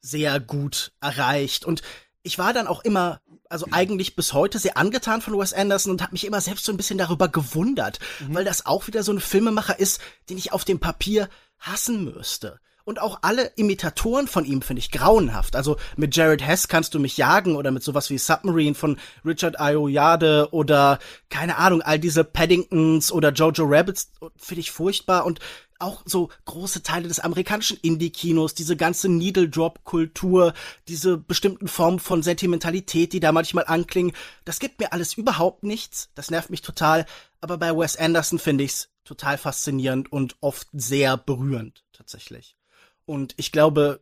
sehr 0.00 0.38
gut 0.38 0.92
erreicht. 1.00 1.64
Und 1.64 1.82
ich 2.22 2.38
war 2.38 2.52
dann 2.52 2.66
auch 2.66 2.84
immer, 2.84 3.20
also 3.48 3.66
eigentlich 3.70 4.16
bis 4.16 4.32
heute 4.32 4.58
sehr 4.58 4.76
angetan 4.76 5.20
von 5.20 5.38
Wes 5.38 5.52
Anderson 5.52 5.92
und 5.92 6.02
habe 6.02 6.12
mich 6.12 6.26
immer 6.26 6.40
selbst 6.40 6.64
so 6.64 6.72
ein 6.72 6.76
bisschen 6.76 6.98
darüber 6.98 7.28
gewundert, 7.28 7.98
mhm. 8.20 8.34
weil 8.34 8.44
das 8.44 8.66
auch 8.66 8.86
wieder 8.86 9.02
so 9.02 9.12
ein 9.12 9.20
Filmemacher 9.20 9.78
ist, 9.78 10.00
den 10.30 10.38
ich 10.38 10.52
auf 10.52 10.64
dem 10.64 10.80
Papier 10.80 11.28
hassen 11.58 12.04
müsste. 12.04 12.60
Und 12.84 13.00
auch 13.00 13.20
alle 13.22 13.52
Imitatoren 13.54 14.26
von 14.26 14.44
ihm 14.44 14.60
finde 14.60 14.80
ich 14.80 14.90
grauenhaft. 14.90 15.54
Also 15.54 15.76
mit 15.96 16.16
Jared 16.16 16.42
Hess 16.42 16.66
kannst 16.66 16.94
du 16.94 16.98
mich 16.98 17.16
jagen 17.16 17.54
oder 17.54 17.70
mit 17.70 17.84
sowas 17.84 18.10
wie 18.10 18.18
Submarine 18.18 18.74
von 18.74 18.98
Richard 19.24 19.60
Ayoade 19.60 20.48
oder 20.50 20.98
keine 21.28 21.58
Ahnung, 21.58 21.82
all 21.82 22.00
diese 22.00 22.24
Paddingtons 22.24 23.12
oder 23.12 23.30
Jojo 23.30 23.64
Rabbits 23.66 24.10
finde 24.36 24.60
ich 24.60 24.72
furchtbar 24.72 25.24
und 25.26 25.38
auch 25.82 26.02
so 26.06 26.30
große 26.44 26.82
Teile 26.82 27.08
des 27.08 27.20
amerikanischen 27.20 27.78
Indie-Kinos, 27.82 28.54
diese 28.54 28.76
ganze 28.76 29.08
Needle-Drop-Kultur, 29.08 30.54
diese 30.88 31.18
bestimmten 31.18 31.68
Formen 31.68 31.98
von 31.98 32.22
Sentimentalität, 32.22 33.12
die 33.12 33.20
da 33.20 33.32
manchmal 33.32 33.64
anklingen, 33.66 34.12
das 34.44 34.58
gibt 34.58 34.80
mir 34.80 34.92
alles 34.92 35.14
überhaupt 35.14 35.64
nichts. 35.64 36.10
Das 36.14 36.30
nervt 36.30 36.50
mich 36.50 36.62
total. 36.62 37.06
Aber 37.40 37.58
bei 37.58 37.76
Wes 37.76 37.96
Anderson 37.96 38.38
finde 38.38 38.64
ich's 38.64 38.88
total 39.04 39.36
faszinierend 39.36 40.10
und 40.12 40.36
oft 40.40 40.68
sehr 40.72 41.16
berührend, 41.16 41.84
tatsächlich. 41.92 42.56
Und 43.04 43.34
ich 43.36 43.52
glaube, 43.52 44.00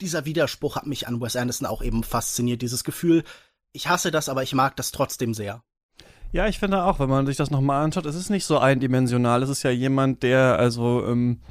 dieser 0.00 0.24
Widerspruch 0.24 0.76
hat 0.76 0.86
mich 0.86 1.06
an 1.06 1.20
Wes 1.20 1.36
Anderson 1.36 1.66
auch 1.66 1.82
eben 1.82 2.02
fasziniert, 2.02 2.60
dieses 2.62 2.84
Gefühl, 2.84 3.24
ich 3.72 3.88
hasse 3.88 4.10
das, 4.10 4.28
aber 4.28 4.42
ich 4.42 4.52
mag 4.52 4.76
das 4.76 4.90
trotzdem 4.90 5.32
sehr. 5.32 5.62
Ja, 6.32 6.46
ich 6.48 6.58
finde 6.58 6.84
auch, 6.84 6.98
wenn 6.98 7.10
man 7.10 7.26
sich 7.26 7.36
das 7.36 7.50
nochmal 7.50 7.84
anschaut, 7.84 8.06
es 8.06 8.16
ist 8.16 8.30
nicht 8.30 8.46
so 8.46 8.58
eindimensional. 8.58 9.42
Es 9.42 9.50
ist 9.50 9.62
ja 9.64 9.70
jemand, 9.70 10.22
der 10.22 10.58
also 10.58 11.06
ähm, 11.06 11.42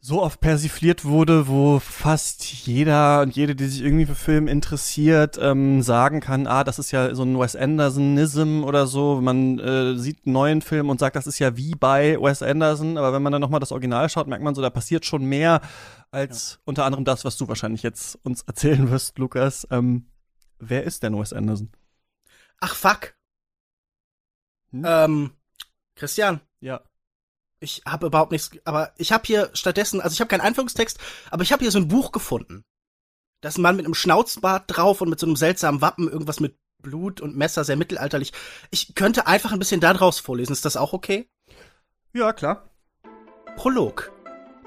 so 0.00 0.22
oft 0.22 0.40
persifliert 0.40 1.04
wurde, 1.04 1.48
wo 1.48 1.80
fast 1.80 2.44
jeder 2.44 3.20
und 3.20 3.34
jede, 3.34 3.56
die 3.56 3.66
sich 3.66 3.82
irgendwie 3.82 4.06
für 4.06 4.14
Film 4.14 4.46
interessiert, 4.46 5.38
ähm, 5.42 5.82
sagen 5.82 6.20
kann, 6.20 6.46
ah, 6.46 6.62
das 6.62 6.78
ist 6.78 6.92
ja 6.92 7.16
so 7.16 7.24
ein 7.24 7.38
Wes 7.38 7.56
Andersonism 7.56 8.62
oder 8.64 8.86
so. 8.86 9.20
Man 9.20 9.58
äh, 9.58 9.98
sieht 9.98 10.24
einen 10.24 10.34
neuen 10.34 10.62
Film 10.62 10.88
und 10.88 11.00
sagt, 11.00 11.16
das 11.16 11.26
ist 11.26 11.40
ja 11.40 11.56
wie 11.56 11.74
bei 11.74 12.16
Wes 12.20 12.42
Anderson, 12.42 12.96
aber 12.96 13.12
wenn 13.12 13.22
man 13.22 13.32
dann 13.32 13.42
nochmal 13.42 13.60
das 13.60 13.72
Original 13.72 14.08
schaut, 14.08 14.28
merkt 14.28 14.44
man 14.44 14.54
so, 14.54 14.62
da 14.62 14.70
passiert 14.70 15.04
schon 15.04 15.24
mehr 15.24 15.60
als 16.12 16.52
ja. 16.52 16.58
unter 16.64 16.84
anderem 16.84 17.04
das, 17.04 17.24
was 17.24 17.36
du 17.36 17.48
wahrscheinlich 17.48 17.82
jetzt 17.82 18.20
uns 18.22 18.42
erzählen 18.42 18.88
wirst, 18.88 19.18
Lukas. 19.18 19.66
Ähm, 19.72 20.06
wer 20.60 20.84
ist 20.84 21.02
denn 21.02 21.18
Wes 21.18 21.32
Anderson? 21.32 21.70
Ach 22.60 22.74
fuck, 22.74 23.14
hm? 24.70 24.84
Ähm, 24.86 25.30
Christian. 25.94 26.40
Ja. 26.60 26.82
Ich 27.60 27.82
habe 27.86 28.06
überhaupt 28.06 28.32
nichts, 28.32 28.50
aber 28.64 28.92
ich 28.96 29.12
habe 29.12 29.26
hier 29.26 29.50
stattdessen, 29.52 30.00
also 30.00 30.14
ich 30.14 30.20
habe 30.20 30.28
keinen 30.28 30.40
Einführungstext, 30.40 30.98
aber 31.30 31.42
ich 31.42 31.52
habe 31.52 31.62
hier 31.62 31.70
so 31.70 31.78
ein 31.78 31.88
Buch 31.88 32.10
gefunden. 32.10 32.64
Da 33.42 33.50
ist 33.50 33.58
ein 33.58 33.62
Mann 33.62 33.76
mit 33.76 33.84
einem 33.84 33.94
Schnauzbart 33.94 34.64
drauf 34.66 35.00
und 35.00 35.10
mit 35.10 35.20
so 35.20 35.26
einem 35.26 35.36
seltsamen 35.36 35.80
Wappen, 35.80 36.10
irgendwas 36.10 36.40
mit 36.40 36.56
Blut 36.82 37.20
und 37.20 37.36
Messer, 37.36 37.64
sehr 37.64 37.76
mittelalterlich. 37.76 38.32
Ich 38.70 38.94
könnte 38.94 39.26
einfach 39.26 39.52
ein 39.52 39.58
bisschen 39.58 39.80
da 39.80 39.92
draus 39.92 40.18
vorlesen. 40.20 40.52
Ist 40.52 40.64
das 40.64 40.76
auch 40.76 40.94
okay? 40.94 41.28
Ja, 42.12 42.32
klar. 42.32 42.70
Prolog. 43.56 44.10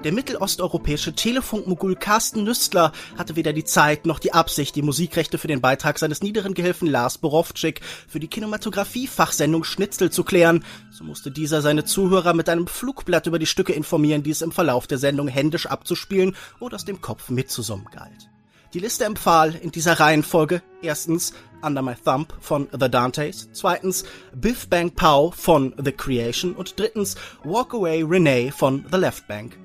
Der 0.04 0.12
mittelosteuropäische 0.12 1.14
Telefunkmogul 1.14 1.96
Carsten 1.96 2.44
Nüstler 2.44 2.92
hatte 3.16 3.36
weder 3.36 3.54
die 3.54 3.64
Zeit 3.64 4.04
noch 4.04 4.18
die 4.18 4.34
Absicht, 4.34 4.76
die 4.76 4.82
Musikrechte 4.82 5.38
für 5.38 5.48
den 5.48 5.62
Beitrag 5.62 5.98
seines 5.98 6.20
niederen 6.20 6.52
Gehilfen 6.52 6.88
Lars 6.88 7.16
Borowczyk 7.16 7.80
für 8.06 8.20
die 8.20 8.28
Kinematografie-Fachsendung 8.28 9.64
Schnitzel 9.64 10.12
zu 10.12 10.22
klären. 10.22 10.62
So 10.90 11.04
musste 11.04 11.30
dieser 11.30 11.62
seine 11.62 11.86
Zuhörer 11.86 12.34
mit 12.34 12.50
einem 12.50 12.66
Flugblatt 12.66 13.26
über 13.26 13.38
die 13.38 13.46
Stücke 13.46 13.72
informieren, 13.72 14.22
die 14.22 14.30
es 14.30 14.42
im 14.42 14.52
Verlauf 14.52 14.86
der 14.86 14.98
Sendung 14.98 15.26
händisch 15.26 15.64
abzuspielen 15.64 16.36
oder 16.60 16.74
aus 16.74 16.84
dem 16.84 17.00
Kopf 17.00 17.30
mitzusummen 17.30 17.86
galt. 17.86 18.28
Die 18.74 18.80
Liste 18.80 19.06
empfahl 19.06 19.54
in 19.54 19.70
dieser 19.70 20.00
Reihenfolge 20.00 20.62
erstens 20.82 21.32
Under 21.62 21.80
My 21.80 21.94
Thumb 21.94 22.34
von 22.40 22.68
The 22.78 22.90
Dantes, 22.90 23.48
zweitens 23.52 24.04
Biff 24.34 24.68
Bang 24.68 24.90
Pow 24.90 25.34
von 25.34 25.74
The 25.82 25.92
Creation 25.92 26.52
und 26.52 26.78
drittens 26.78 27.14
Walk 27.42 27.72
Away 27.72 28.02
Renee 28.02 28.50
von 28.50 28.84
The 28.92 28.98
Left 28.98 29.26
Bank. 29.28 29.63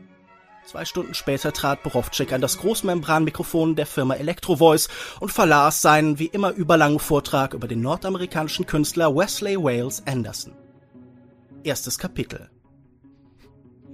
Zwei 0.69 0.85
Stunden 0.85 1.15
später 1.15 1.51
trat 1.51 1.81
Borowczyk 1.81 2.31
an 2.31 2.41
das 2.41 2.59
Großmembranmikrofon 2.59 3.75
der 3.75 3.87
Firma 3.87 4.13
Electrovoice 4.13 4.87
und 5.19 5.31
verlas 5.31 5.81
seinen 5.81 6.19
wie 6.19 6.27
immer 6.27 6.51
überlangen 6.51 6.99
Vortrag 6.99 7.55
über 7.55 7.67
den 7.67 7.81
nordamerikanischen 7.81 8.67
Künstler 8.67 9.15
Wesley 9.15 9.57
Wales 9.57 10.03
Anderson. 10.05 10.53
Erstes 11.63 11.97
Kapitel 11.97 12.51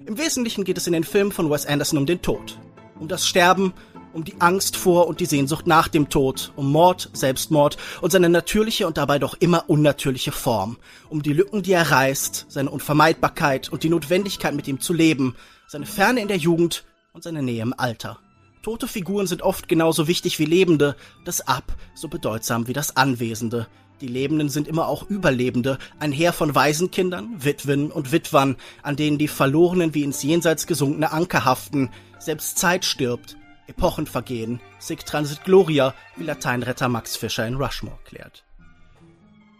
Im 0.06 0.18
Wesentlichen 0.18 0.66
geht 0.66 0.78
es 0.78 0.86
in 0.86 0.92
den 0.92 1.06
Filmen 1.06 1.32
von 1.32 1.50
Wes 1.50 1.66
Anderson 1.66 2.00
um 2.00 2.06
den 2.06 2.22
Tod, 2.22 2.60
um 3.00 3.08
das 3.08 3.26
Sterben, 3.26 3.74
um 4.12 4.26
die 4.26 4.36
Angst 4.40 4.76
vor 4.76 5.08
und 5.08 5.22
die 5.22 5.28
Sehnsucht 5.28 5.68
nach 5.68 5.88
dem 5.88 6.10
Tod, 6.10 6.52
um 6.58 6.74
Mord, 6.74 7.10
Selbstmord 7.14 7.78
und 8.02 8.12
seine 8.12 8.28
natürliche 8.28 8.86
und 8.86 8.98
dabei 8.98 9.18
doch 9.18 9.36
immer 9.40 9.70
unnatürliche 9.70 10.34
Form, 10.34 10.76
um 11.08 11.24
die 11.24 11.32
Lücken, 11.32 11.64
die 11.64 11.72
er 11.72 11.90
reißt, 11.90 12.48
seine 12.50 12.70
Unvermeidbarkeit 12.70 13.70
und 13.70 13.84
die 13.84 13.90
Notwendigkeit, 13.90 14.54
mit 14.54 14.68
ihm 14.68 14.82
zu 14.82 14.92
leben, 14.92 15.38
seine 15.68 15.86
Ferne 15.86 16.22
in 16.22 16.28
der 16.28 16.38
Jugend 16.38 16.86
und 17.14 17.24
seine 17.24 17.42
Nähe 17.42 17.62
im 17.62 17.74
Alter. 17.78 18.20
Tote 18.62 18.88
Figuren 18.88 19.28
sind 19.28 19.42
oft 19.42 19.68
genauso 19.68 20.08
wichtig 20.08 20.40
wie 20.40 20.46
Lebende, 20.46 20.96
das 21.24 21.48
Ab 21.48 21.76
so 21.94 22.08
bedeutsam 22.08 22.68
wie 22.68 22.74
das 22.74 22.98
Anwesende. 22.98 23.68
Die 24.02 24.08
Lebenden 24.08 24.50
sind 24.50 24.68
immer 24.68 24.88
auch 24.88 25.10
Überlebende, 25.10 25.78
ein 26.00 26.12
Heer 26.12 26.34
von 26.34 26.54
Waisenkindern, 26.54 27.44
Witwen 27.44 27.92
und 27.92 28.12
Witwern, 28.12 28.58
an 28.82 28.96
denen 28.96 29.18
die 29.18 29.28
Verlorenen 29.28 29.94
wie 29.94 30.04
ins 30.04 30.24
Jenseits 30.24 30.68
gesunkene 30.68 31.12
Anker 31.12 31.46
haften. 31.46 31.92
Selbst 32.20 32.58
Zeit 32.58 32.86
stirbt, 32.86 33.38
Epochen 33.68 34.08
vergehen, 34.08 34.60
Sic 34.80 35.06
transit 35.06 35.44
gloria, 35.44 35.94
wie 36.18 36.24
Lateinretter 36.24 36.90
Max 36.90 37.16
Fischer 37.16 37.48
in 37.48 37.56
Rushmore 37.56 38.00
klärt. 38.04 38.44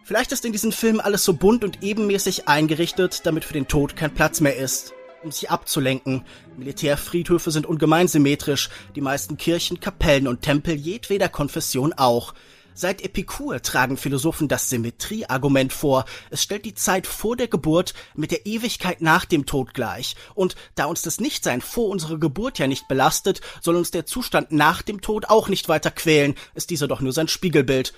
Vielleicht 0.04 0.32
ist 0.32 0.44
in 0.44 0.52
diesem 0.52 0.70
Film 0.70 1.00
alles 1.00 1.24
so 1.24 1.34
bunt 1.34 1.64
und 1.64 1.82
ebenmäßig 1.82 2.46
eingerichtet, 2.46 3.24
damit 3.24 3.44
für 3.44 3.54
den 3.54 3.66
Tod 3.66 3.96
kein 3.96 4.14
Platz 4.14 4.40
mehr 4.40 4.56
ist 4.56 4.92
um 5.22 5.32
sich 5.32 5.50
abzulenken. 5.50 6.24
Militärfriedhöfe 6.56 7.50
sind 7.50 7.66
ungemein 7.66 8.08
symmetrisch, 8.08 8.70
die 8.94 9.00
meisten 9.00 9.36
Kirchen, 9.36 9.80
Kapellen 9.80 10.28
und 10.28 10.42
Tempel 10.42 10.74
jedweder 10.74 11.28
Konfession 11.28 11.92
auch. 11.92 12.34
Seit 12.78 13.02
Epikur 13.02 13.62
tragen 13.62 13.96
Philosophen 13.96 14.48
das 14.48 14.68
Symmetrieargument 14.68 15.72
vor. 15.72 16.04
Es 16.28 16.42
stellt 16.42 16.66
die 16.66 16.74
Zeit 16.74 17.06
vor 17.06 17.34
der 17.34 17.48
Geburt 17.48 17.94
mit 18.14 18.30
der 18.32 18.44
Ewigkeit 18.44 19.00
nach 19.00 19.24
dem 19.24 19.46
Tod 19.46 19.72
gleich. 19.72 20.14
Und 20.34 20.56
da 20.74 20.84
uns 20.84 21.00
das 21.00 21.18
Nichtsein 21.18 21.62
vor 21.62 21.88
unserer 21.88 22.18
Geburt 22.18 22.58
ja 22.58 22.66
nicht 22.66 22.86
belastet, 22.86 23.40
soll 23.62 23.76
uns 23.76 23.92
der 23.92 24.04
Zustand 24.04 24.52
nach 24.52 24.82
dem 24.82 25.00
Tod 25.00 25.30
auch 25.30 25.48
nicht 25.48 25.70
weiter 25.70 25.90
quälen, 25.90 26.34
ist 26.54 26.68
dieser 26.68 26.86
doch 26.86 27.00
nur 27.00 27.14
sein 27.14 27.28
Spiegelbild 27.28 27.94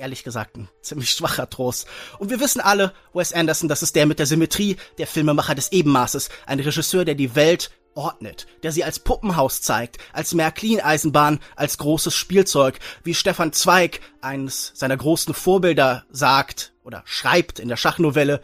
ehrlich 0.00 0.24
gesagt 0.24 0.56
ein 0.56 0.68
ziemlich 0.82 1.10
schwacher 1.10 1.48
Trost. 1.48 1.86
Und 2.18 2.30
wir 2.30 2.40
wissen 2.40 2.60
alle, 2.60 2.92
Wes 3.12 3.32
Anderson, 3.32 3.68
das 3.68 3.82
ist 3.82 3.94
der 3.94 4.06
mit 4.06 4.18
der 4.18 4.26
Symmetrie, 4.26 4.76
der 4.98 5.06
Filmemacher 5.06 5.54
des 5.54 5.72
Ebenmaßes, 5.72 6.30
ein 6.46 6.60
Regisseur, 6.60 7.04
der 7.04 7.14
die 7.14 7.34
Welt 7.36 7.70
ordnet, 7.94 8.46
der 8.62 8.72
sie 8.72 8.84
als 8.84 9.00
Puppenhaus 9.00 9.62
zeigt, 9.62 9.98
als 10.12 10.32
Märklin-Eisenbahn, 10.34 11.40
als 11.56 11.78
großes 11.78 12.14
Spielzeug, 12.14 12.78
wie 13.04 13.14
Stefan 13.14 13.52
Zweig, 13.52 14.00
eines 14.20 14.72
seiner 14.74 14.96
großen 14.96 15.34
Vorbilder, 15.34 16.04
sagt 16.10 16.72
oder 16.82 17.02
schreibt 17.04 17.58
in 17.58 17.68
der 17.68 17.76
Schachnovelle, 17.76 18.40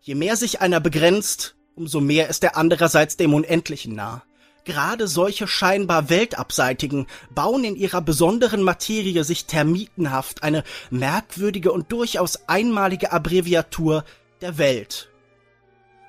je 0.00 0.14
mehr 0.14 0.36
sich 0.36 0.60
einer 0.60 0.80
begrenzt, 0.80 1.56
umso 1.74 2.00
mehr 2.00 2.28
ist 2.28 2.44
er 2.44 2.56
andererseits 2.56 3.16
dem 3.16 3.34
Unendlichen 3.34 3.94
nah. 3.94 4.24
Gerade 4.68 5.08
solche 5.08 5.48
scheinbar 5.48 6.10
Weltabseitigen 6.10 7.06
bauen 7.34 7.64
in 7.64 7.74
ihrer 7.74 8.02
besonderen 8.02 8.62
Materie 8.62 9.24
sich 9.24 9.46
termitenhaft 9.46 10.42
eine 10.42 10.62
merkwürdige 10.90 11.72
und 11.72 11.90
durchaus 11.90 12.46
einmalige 12.50 13.10
Abbreviatur 13.10 14.04
der 14.42 14.58
Welt. 14.58 15.08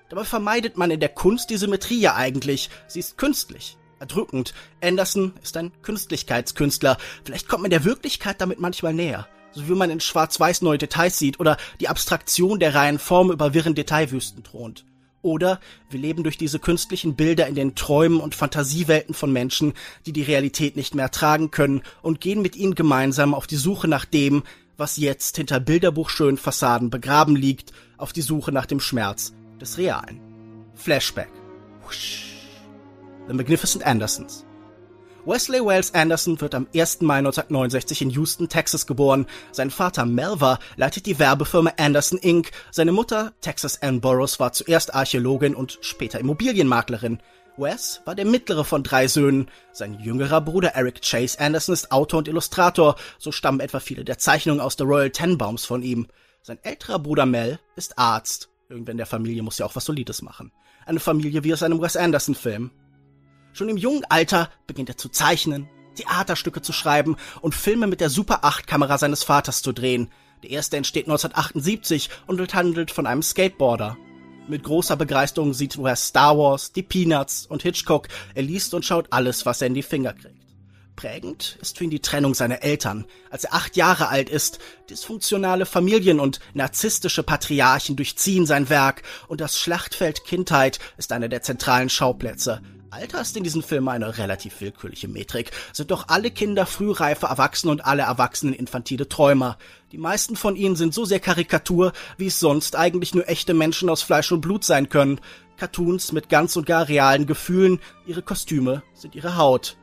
Dabei 0.09 0.25
vermeidet 0.25 0.75
man 0.75 0.91
in 0.91 0.99
der 0.99 1.07
Kunst 1.07 1.51
die 1.51 1.55
Symmetrie 1.55 2.01
ja 2.01 2.15
eigentlich. 2.15 2.69
Sie 2.85 2.99
ist 2.99 3.17
künstlich, 3.17 3.77
erdrückend. 3.97 4.53
Anderson 4.83 5.31
ist 5.41 5.55
ein 5.55 5.71
Künstlichkeitskünstler. 5.81 6.97
Vielleicht 7.23 7.47
kommt 7.47 7.61
man 7.61 7.71
der 7.71 7.85
Wirklichkeit 7.85 8.41
damit 8.41 8.59
manchmal 8.59 8.93
näher. 8.93 9.29
So 9.53 9.69
wie 9.69 9.73
man 9.73 9.89
in 9.89 10.01
Schwarz-Weiß 10.01 10.63
neue 10.63 10.79
Details 10.79 11.17
sieht 11.17 11.39
oder 11.39 11.55
die 11.79 11.87
Abstraktion 11.87 12.59
der 12.59 12.75
reinen 12.75 12.99
Form 12.99 13.31
über 13.31 13.53
wirren 13.53 13.73
Detailwüsten 13.73 14.43
thront. 14.43 14.83
Oder 15.21 15.59
wir 15.89 15.99
leben 15.99 16.23
durch 16.23 16.37
diese 16.37 16.59
künstlichen 16.59 17.15
Bilder 17.15 17.47
in 17.47 17.55
den 17.55 17.75
Träumen 17.75 18.19
und 18.19 18.35
Fantasiewelten 18.35 19.13
von 19.13 19.31
Menschen, 19.31 19.73
die 20.05 20.13
die 20.13 20.21
Realität 20.21 20.75
nicht 20.75 20.95
mehr 20.95 21.05
ertragen 21.05 21.51
können 21.51 21.81
und 22.01 22.21
gehen 22.21 22.41
mit 22.41 22.55
ihnen 22.55 22.75
gemeinsam 22.75 23.33
auf 23.33 23.47
die 23.47 23.57
Suche 23.57 23.87
nach 23.87 24.05
dem, 24.05 24.43
was 24.77 24.97
jetzt 24.97 25.35
hinter 25.35 25.59
bilderbuchschönen 25.59 26.37
Fassaden 26.37 26.89
begraben 26.89 27.35
liegt, 27.35 27.73
auf 27.97 28.13
die 28.13 28.21
Suche 28.21 28.51
nach 28.51 28.65
dem 28.65 28.79
Schmerz 28.79 29.33
des 29.59 29.77
Realen. 29.77 30.21
Flashback. 30.75 31.29
The 33.27 33.33
Magnificent 33.33 33.85
Andersons. 33.85 34.45
Wesley 35.25 35.59
Wells 35.65 35.93
Anderson 35.93 36.39
wird 36.39 36.55
am 36.55 36.67
1. 36.73 37.01
Mai 37.01 37.17
1969 37.17 38.01
in 38.01 38.09
Houston, 38.11 38.47
Texas 38.47 38.87
geboren. 38.87 39.27
Sein 39.51 39.69
Vater 39.69 40.05
Melva 40.05 40.59
leitet 40.77 41.05
die 41.05 41.19
Werbefirma 41.19 41.73
Anderson 41.77 42.17
Inc. 42.19 42.51
Seine 42.71 42.93
Mutter, 42.93 43.33
Texas 43.41 43.81
Ann 43.81 44.01
Burroughs, 44.01 44.39
war 44.39 44.53
zuerst 44.53 44.95
Archäologin 44.95 45.55
und 45.55 45.77
später 45.81 46.19
Immobilienmaklerin. 46.19 47.19
Wes 47.57 48.01
war 48.05 48.15
der 48.15 48.25
mittlere 48.25 48.63
von 48.63 48.83
drei 48.83 49.07
Söhnen. 49.07 49.49
Sein 49.73 49.99
jüngerer 49.99 50.39
Bruder 50.39 50.69
Eric 50.69 51.01
Chase 51.01 51.39
Anderson 51.39 51.73
ist 51.73 51.91
Autor 51.91 52.19
und 52.19 52.27
Illustrator. 52.29 52.95
So 53.17 53.33
stammen 53.33 53.59
etwa 53.59 53.81
viele 53.81 54.05
der 54.05 54.17
Zeichnungen 54.17 54.61
aus 54.61 54.77
der 54.77 54.87
Royal 54.87 55.09
Tenenbaums 55.09 55.65
von 55.65 55.83
ihm. 55.83 56.07
Sein 56.41 56.59
älterer 56.63 56.99
Bruder 56.99 57.25
Mel 57.25 57.59
ist 57.75 57.97
Arzt. 57.99 58.49
Irgendwer 58.69 58.91
in 58.93 58.97
der 58.97 59.05
Familie 59.05 59.43
muss 59.43 59.57
ja 59.57 59.65
auch 59.65 59.75
was 59.75 59.85
Solides 59.85 60.21
machen. 60.21 60.53
Eine 60.85 61.01
Familie 61.01 61.43
wie 61.43 61.53
aus 61.53 61.63
einem 61.63 61.81
Wes 61.81 61.97
Anderson-Film. 61.97 62.71
Schon 63.53 63.69
im 63.69 63.77
jungen 63.77 64.05
Alter 64.09 64.49
beginnt 64.67 64.89
er 64.89 64.97
zu 64.97 65.09
zeichnen, 65.09 65.69
Theaterstücke 65.95 66.61
zu 66.61 66.71
schreiben 66.71 67.17
und 67.41 67.55
Filme 67.55 67.87
mit 67.87 68.01
der 68.01 68.09
Super 68.09 68.43
8 68.43 68.67
Kamera 68.67 68.97
seines 68.97 69.23
Vaters 69.23 69.61
zu 69.61 69.73
drehen. 69.73 70.09
Der 70.43 70.51
erste 70.51 70.77
entsteht 70.77 71.05
1978 71.05 72.09
und 72.27 72.53
handelt 72.53 72.91
von 72.91 73.05
einem 73.05 73.21
Skateboarder. 73.21 73.97
Mit 74.47 74.63
großer 74.63 74.95
Begeisterung 74.95 75.53
sieht 75.53 75.77
er 75.77 75.95
Star 75.95 76.37
Wars, 76.37 76.71
die 76.71 76.81
Peanuts 76.81 77.45
und 77.45 77.61
Hitchcock. 77.61 78.07
Er 78.33 78.43
liest 78.43 78.73
und 78.73 78.85
schaut 78.85 79.07
alles, 79.11 79.45
was 79.45 79.61
er 79.61 79.67
in 79.67 79.73
die 79.73 79.83
Finger 79.83 80.13
kriegt. 80.13 80.39
Prägend 80.95 81.57
ist 81.61 81.77
für 81.77 81.85
ihn 81.85 81.89
die 81.91 82.01
Trennung 82.01 82.33
seiner 82.33 82.61
Eltern. 82.61 83.05
Als 83.29 83.45
er 83.45 83.53
acht 83.53 83.77
Jahre 83.77 84.09
alt 84.09 84.29
ist, 84.29 84.59
dysfunktionale 84.89 85.65
Familien 85.65 86.19
und 86.19 86.39
narzisstische 86.53 87.23
Patriarchen 87.23 87.95
durchziehen 87.95 88.45
sein 88.45 88.69
Werk 88.69 89.03
und 89.27 89.39
das 89.39 89.59
Schlachtfeld 89.59 90.25
Kindheit 90.25 90.79
ist 90.97 91.11
einer 91.13 91.29
der 91.29 91.41
zentralen 91.41 91.89
Schauplätze. 91.89 92.61
Alter 92.91 93.21
ist 93.21 93.37
in 93.37 93.43
diesem 93.43 93.61
Film 93.61 93.87
eine 93.87 94.17
relativ 94.17 94.61
willkürliche 94.61 95.07
Metrik. 95.07 95.51
Sind 95.73 95.91
doch 95.91 96.07
alle 96.07 96.31
Kinder 96.31 96.65
frühreife 96.65 97.27
Erwachsene 97.27 97.71
und 97.71 97.85
alle 97.85 98.03
Erwachsenen 98.03 98.55
infantile 98.55 99.07
Träumer. 99.07 99.57
Die 99.91 99.99
meisten 99.99 100.35
von 100.35 100.55
ihnen 100.55 100.75
sind 100.75 100.93
so 100.93 101.05
sehr 101.05 101.19
Karikatur, 101.19 101.93
wie 102.17 102.27
es 102.27 102.39
sonst 102.39 102.75
eigentlich 102.75 103.13
nur 103.13 103.29
echte 103.29 103.53
Menschen 103.53 103.89
aus 103.89 104.01
Fleisch 104.01 104.31
und 104.31 104.41
Blut 104.41 104.63
sein 104.63 104.89
können. 104.89 105.21
Cartoons 105.57 106.13
mit 106.13 106.29
ganz 106.29 106.55
und 106.55 106.65
gar 106.65 106.87
realen 106.87 107.27
Gefühlen, 107.27 107.79
ihre 108.07 108.23
Kostüme 108.23 108.81
sind 108.93 109.13
ihre 109.13 109.35
Haut. 109.37 109.77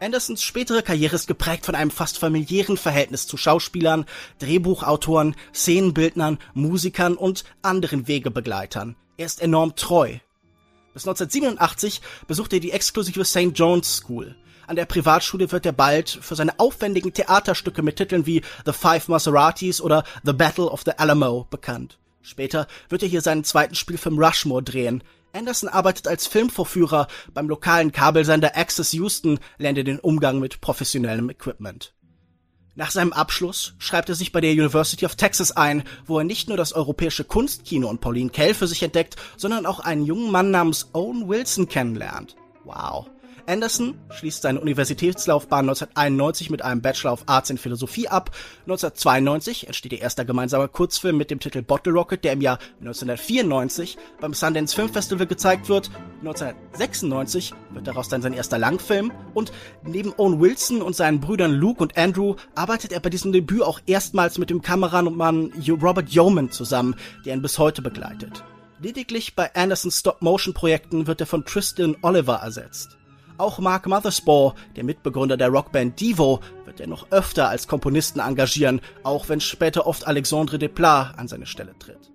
Andersons 0.00 0.42
spätere 0.42 0.82
Karriere 0.82 1.16
ist 1.16 1.26
geprägt 1.26 1.66
von 1.66 1.74
einem 1.74 1.90
fast 1.90 2.18
familiären 2.18 2.76
Verhältnis 2.76 3.26
zu 3.26 3.36
Schauspielern, 3.36 4.06
Drehbuchautoren, 4.38 5.36
Szenenbildnern, 5.54 6.38
Musikern 6.54 7.16
und 7.16 7.44
anderen 7.62 8.08
Wegebegleitern. 8.08 8.96
Er 9.16 9.26
ist 9.26 9.42
enorm 9.42 9.74
treu, 9.74 10.18
bis 10.94 11.06
1987 11.06 12.00
besuchte 12.26 12.56
er 12.56 12.60
die 12.60 12.72
exklusive 12.72 13.24
St. 13.24 13.52
John's 13.54 13.96
School. 13.96 14.34
An 14.66 14.76
der 14.76 14.84
Privatschule 14.84 15.50
wird 15.50 15.64
er 15.64 15.72
bald 15.72 16.10
für 16.10 16.36
seine 16.36 16.58
aufwendigen 16.58 17.14
Theaterstücke 17.14 17.82
mit 17.82 17.96
Titeln 17.96 18.26
wie 18.26 18.42
The 18.66 18.72
Five 18.72 19.08
Maseratis 19.08 19.80
oder 19.80 20.04
The 20.24 20.34
Battle 20.34 20.66
of 20.66 20.82
the 20.84 20.92
Alamo 20.98 21.46
bekannt. 21.48 21.98
Später 22.20 22.66
wird 22.90 23.02
er 23.02 23.08
hier 23.08 23.22
seinen 23.22 23.44
zweiten 23.44 23.74
Spielfilm 23.74 24.18
Rushmore 24.18 24.62
drehen. 24.62 25.02
Anderson 25.32 25.70
arbeitet 25.70 26.08
als 26.08 26.26
Filmvorführer 26.26 27.08
beim 27.32 27.48
lokalen 27.48 27.92
Kabelsender 27.92 28.56
Access 28.56 28.92
Houston, 28.92 29.38
lernt 29.56 29.78
er 29.78 29.84
den 29.84 30.00
Umgang 30.00 30.38
mit 30.38 30.60
professionellem 30.60 31.30
Equipment. 31.30 31.94
Nach 32.78 32.92
seinem 32.92 33.12
Abschluss 33.12 33.74
schreibt 33.78 34.08
er 34.08 34.14
sich 34.14 34.30
bei 34.30 34.40
der 34.40 34.52
University 34.52 35.04
of 35.04 35.16
Texas 35.16 35.50
ein, 35.50 35.82
wo 36.06 36.18
er 36.18 36.24
nicht 36.24 36.46
nur 36.46 36.56
das 36.56 36.72
europäische 36.72 37.24
Kunstkino 37.24 37.88
und 37.88 38.00
Pauline 38.00 38.30
Kael 38.30 38.54
für 38.54 38.68
sich 38.68 38.84
entdeckt, 38.84 39.16
sondern 39.36 39.66
auch 39.66 39.80
einen 39.80 40.04
jungen 40.04 40.30
Mann 40.30 40.52
namens 40.52 40.90
Owen 40.92 41.28
Wilson 41.28 41.68
kennenlernt. 41.68 42.36
Wow. 42.62 43.10
Anderson 43.48 43.98
schließt 44.10 44.42
seine 44.42 44.60
Universitätslaufbahn 44.60 45.68
1991 45.68 46.50
mit 46.50 46.62
einem 46.62 46.82
Bachelor 46.82 47.14
of 47.14 47.22
Arts 47.26 47.48
in 47.48 47.56
Philosophie 47.56 48.06
ab. 48.06 48.30
1992 48.66 49.66
entsteht 49.66 49.94
ihr 49.94 50.02
erster 50.02 50.26
gemeinsamer 50.26 50.68
Kurzfilm 50.68 51.16
mit 51.16 51.30
dem 51.30 51.40
Titel 51.40 51.62
Bottle 51.62 51.94
Rocket, 51.94 52.24
der 52.24 52.34
im 52.34 52.42
Jahr 52.42 52.58
1994 52.80 53.96
beim 54.20 54.34
Sundance 54.34 54.76
Film 54.76 54.90
Festival 54.90 55.26
gezeigt 55.26 55.70
wird. 55.70 55.90
1996 56.20 57.54
wird 57.70 57.86
daraus 57.86 58.10
dann 58.10 58.20
sein 58.20 58.34
erster 58.34 58.58
Langfilm 58.58 59.12
und 59.32 59.50
neben 59.82 60.12
Owen 60.18 60.40
Wilson 60.40 60.82
und 60.82 60.94
seinen 60.94 61.20
Brüdern 61.20 61.54
Luke 61.54 61.82
und 61.82 61.96
Andrew 61.96 62.36
arbeitet 62.54 62.92
er 62.92 63.00
bei 63.00 63.08
diesem 63.08 63.32
Debüt 63.32 63.62
auch 63.62 63.80
erstmals 63.86 64.36
mit 64.36 64.50
dem 64.50 64.60
Kameramann 64.60 65.52
Robert 65.82 66.10
Yeoman 66.10 66.50
zusammen, 66.50 66.96
der 67.24 67.34
ihn 67.34 67.42
bis 67.42 67.58
heute 67.58 67.80
begleitet. 67.80 68.44
Lediglich 68.80 69.34
bei 69.34 69.54
Andersons 69.54 70.00
Stop-Motion-Projekten 70.00 71.06
wird 71.06 71.20
er 71.20 71.26
von 71.26 71.44
Tristan 71.44 71.96
Oliver 72.02 72.36
ersetzt. 72.36 72.97
Auch 73.38 73.60
Mark 73.60 73.86
Mothersbaugh, 73.86 74.54
der 74.74 74.82
Mitbegründer 74.82 75.36
der 75.36 75.48
Rockband 75.48 76.00
Devo, 76.00 76.40
wird 76.64 76.80
er 76.80 76.88
noch 76.88 77.06
öfter 77.12 77.48
als 77.48 77.68
Komponisten 77.68 78.18
engagieren, 78.18 78.80
auch 79.04 79.28
wenn 79.28 79.40
später 79.40 79.86
oft 79.86 80.08
Alexandre 80.08 80.58
Desplat 80.58 81.16
an 81.16 81.28
seine 81.28 81.46
Stelle 81.46 81.78
tritt. 81.78 82.10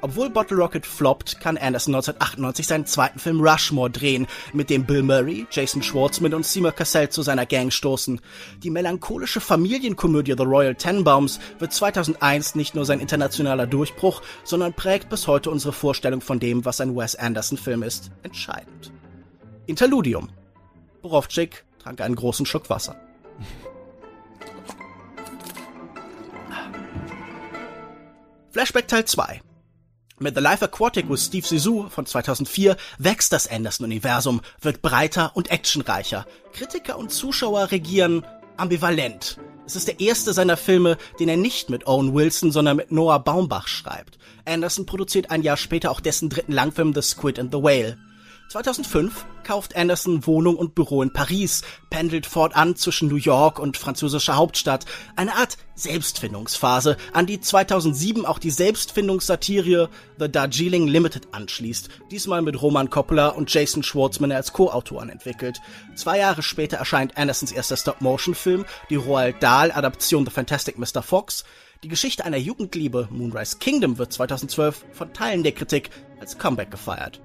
Obwohl 0.00 0.30
Bottle 0.30 0.56
Rocket 0.56 0.86
floppt, 0.86 1.40
kann 1.40 1.58
Anderson 1.58 1.94
1998 1.94 2.66
seinen 2.66 2.86
zweiten 2.86 3.18
Film 3.18 3.42
Rushmore 3.42 3.90
drehen, 3.90 4.26
mit 4.54 4.70
dem 4.70 4.86
Bill 4.86 5.02
Murray, 5.02 5.46
Jason 5.50 5.82
Schwartzman 5.82 6.32
und 6.32 6.46
Seymour 6.46 6.72
Cassell 6.72 7.10
zu 7.10 7.20
seiner 7.20 7.44
Gang 7.44 7.70
stoßen. 7.70 8.22
Die 8.62 8.70
melancholische 8.70 9.40
Familienkomödie 9.40 10.34
The 10.38 10.44
Royal 10.44 10.74
Tenenbaums 10.74 11.38
wird 11.58 11.74
2001 11.74 12.54
nicht 12.54 12.74
nur 12.74 12.86
sein 12.86 12.98
internationaler 12.98 13.66
Durchbruch, 13.66 14.22
sondern 14.42 14.72
prägt 14.72 15.10
bis 15.10 15.28
heute 15.28 15.50
unsere 15.50 15.74
Vorstellung 15.74 16.22
von 16.22 16.40
dem, 16.40 16.64
was 16.64 16.80
ein 16.80 16.96
Wes 16.96 17.14
Anderson-Film 17.14 17.82
ist, 17.82 18.10
entscheidend. 18.22 18.90
Interludium 19.66 20.30
Borowczyk 21.02 21.64
trank 21.78 22.00
einen 22.00 22.14
großen 22.14 22.46
Schluck 22.46 22.70
Wasser. 22.70 22.96
Flashback 28.50 28.86
Teil 28.88 29.04
2 29.04 29.40
mit 30.22 30.36
The 30.36 30.40
Life 30.40 30.64
Aquatic 30.64 31.10
with 31.10 31.24
Steve 31.24 31.46
Zissou 31.46 31.88
von 31.88 32.06
2004 32.06 32.76
wächst 32.98 33.32
das 33.32 33.50
Anderson-Universum, 33.50 34.40
wird 34.60 34.80
breiter 34.80 35.32
und 35.34 35.50
actionreicher. 35.50 36.26
Kritiker 36.52 36.96
und 36.96 37.10
Zuschauer 37.10 37.70
regieren 37.72 38.24
ambivalent. 38.56 39.38
Es 39.66 39.76
ist 39.76 39.88
der 39.88 40.00
erste 40.00 40.32
seiner 40.32 40.56
Filme, 40.56 40.96
den 41.18 41.28
er 41.28 41.36
nicht 41.36 41.70
mit 41.70 41.86
Owen 41.86 42.14
Wilson, 42.14 42.52
sondern 42.52 42.76
mit 42.76 42.92
Noah 42.92 43.18
Baumbach 43.18 43.68
schreibt. 43.68 44.18
Anderson 44.44 44.86
produziert 44.86 45.30
ein 45.30 45.42
Jahr 45.42 45.56
später 45.56 45.90
auch 45.90 46.00
dessen 46.00 46.28
dritten 46.28 46.52
Langfilm 46.52 46.94
The 46.94 47.02
Squid 47.02 47.38
and 47.38 47.52
the 47.52 47.62
Whale. 47.62 47.98
2005 48.52 49.24
kauft 49.44 49.76
Anderson 49.76 50.26
Wohnung 50.26 50.56
und 50.56 50.74
Büro 50.74 51.00
in 51.00 51.10
Paris, 51.10 51.62
pendelt 51.88 52.26
fortan 52.26 52.76
zwischen 52.76 53.08
New 53.08 53.16
York 53.16 53.58
und 53.58 53.78
französischer 53.78 54.36
Hauptstadt. 54.36 54.84
Eine 55.16 55.36
Art 55.36 55.56
Selbstfindungsphase, 55.74 56.98
an 57.14 57.24
die 57.24 57.40
2007 57.40 58.26
auch 58.26 58.38
die 58.38 58.50
Selbstfindungssatire 58.50 59.88
The 60.18 60.30
Darjeeling 60.30 60.86
Limited 60.86 61.28
anschließt, 61.32 61.88
diesmal 62.10 62.42
mit 62.42 62.60
Roman 62.60 62.90
Coppola 62.90 63.28
und 63.28 63.50
Jason 63.50 63.82
Schwartzman 63.82 64.32
als 64.32 64.52
Co-Autoren 64.52 65.08
entwickelt. 65.08 65.58
Zwei 65.94 66.18
Jahre 66.18 66.42
später 66.42 66.76
erscheint 66.76 67.16
Andersons 67.16 67.52
erster 67.52 67.78
Stop-Motion-Film, 67.78 68.66
die 68.90 68.96
Roald 68.96 69.42
Dahl-Adaption 69.42 70.26
The 70.26 70.30
Fantastic 70.30 70.78
Mr. 70.78 71.02
Fox. 71.02 71.44
Die 71.84 71.88
Geschichte 71.88 72.26
einer 72.26 72.36
Jugendliebe, 72.36 73.08
Moonrise 73.10 73.56
Kingdom, 73.56 73.96
wird 73.96 74.12
2012 74.12 74.84
von 74.92 75.14
Teilen 75.14 75.42
der 75.42 75.52
Kritik 75.52 75.88
als 76.20 76.36
Comeback 76.36 76.70
gefeiert. 76.70 77.22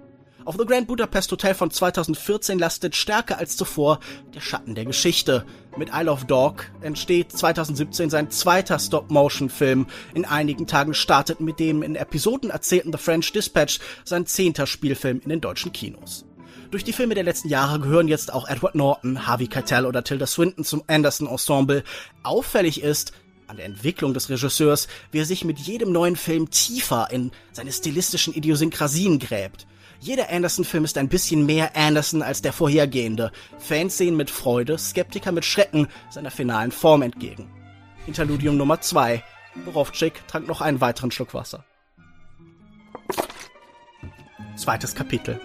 Auf 0.47 0.55
The 0.57 0.65
Grand 0.65 0.87
Budapest 0.87 1.29
Hotel 1.33 1.53
von 1.53 1.71
2014 1.71 2.57
lastet 2.57 2.95
stärker 2.95 3.37
als 3.37 3.57
zuvor 3.57 3.99
der 4.33 4.39
Schatten 4.39 4.75
der 4.75 4.85
Geschichte. 4.85 5.45
Mit 5.75 5.89
Isle 5.93 6.09
of 6.09 6.23
Dog 6.23 6.71
entsteht 6.79 7.33
2017 7.33 8.09
sein 8.09 8.31
zweiter 8.31 8.79
Stop-Motion-Film. 8.79 9.87
In 10.13 10.23
einigen 10.23 10.65
Tagen 10.65 10.93
startet 10.93 11.41
mit 11.41 11.59
dem 11.59 11.83
in 11.83 11.97
Episoden 11.97 12.49
erzählten 12.49 12.93
The 12.93 12.97
French 12.97 13.33
Dispatch 13.33 13.79
sein 14.05 14.25
zehnter 14.25 14.67
Spielfilm 14.67 15.19
in 15.21 15.27
den 15.31 15.41
deutschen 15.41 15.73
Kinos. 15.73 16.23
Durch 16.71 16.85
die 16.85 16.93
Filme 16.93 17.15
der 17.15 17.25
letzten 17.25 17.49
Jahre 17.49 17.81
gehören 17.81 18.07
jetzt 18.07 18.31
auch 18.31 18.47
Edward 18.47 18.75
Norton, 18.75 19.27
Harvey 19.27 19.47
Keitel 19.47 19.85
oder 19.85 20.05
Tilda 20.05 20.27
Swinton 20.27 20.63
zum 20.63 20.81
Anderson-Ensemble. 20.87 21.83
Auffällig 22.23 22.81
ist, 22.81 23.11
an 23.47 23.57
der 23.57 23.65
Entwicklung 23.65 24.13
des 24.13 24.29
Regisseurs, 24.29 24.87
wie 25.11 25.19
er 25.19 25.25
sich 25.25 25.43
mit 25.43 25.59
jedem 25.59 25.91
neuen 25.91 26.15
Film 26.15 26.49
tiefer 26.49 27.09
in 27.11 27.31
seine 27.51 27.73
stilistischen 27.73 28.33
Idiosynkrasien 28.33 29.19
gräbt. 29.19 29.67
Jeder 29.99 30.29
Anderson-Film 30.29 30.85
ist 30.85 30.97
ein 30.97 31.09
bisschen 31.09 31.45
mehr 31.45 31.75
Anderson 31.75 32.21
als 32.21 32.41
der 32.41 32.53
vorhergehende. 32.53 33.31
Fans 33.57 33.97
sehen 33.97 34.15
mit 34.15 34.29
Freude, 34.29 34.77
Skeptiker 34.77 35.31
mit 35.31 35.45
Schrecken 35.45 35.87
seiner 36.09 36.31
finalen 36.31 36.71
Form 36.71 37.01
entgegen. 37.01 37.49
Interludium 38.05 38.57
Nummer 38.57 38.79
2. 38.79 39.23
Borowczyk 39.65 40.27
trank 40.27 40.47
noch 40.47 40.61
einen 40.61 40.81
weiteren 40.81 41.11
Schluck 41.11 41.33
Wasser. 41.33 41.65
Zweites 44.55 44.95
Kapitel. 44.95 45.39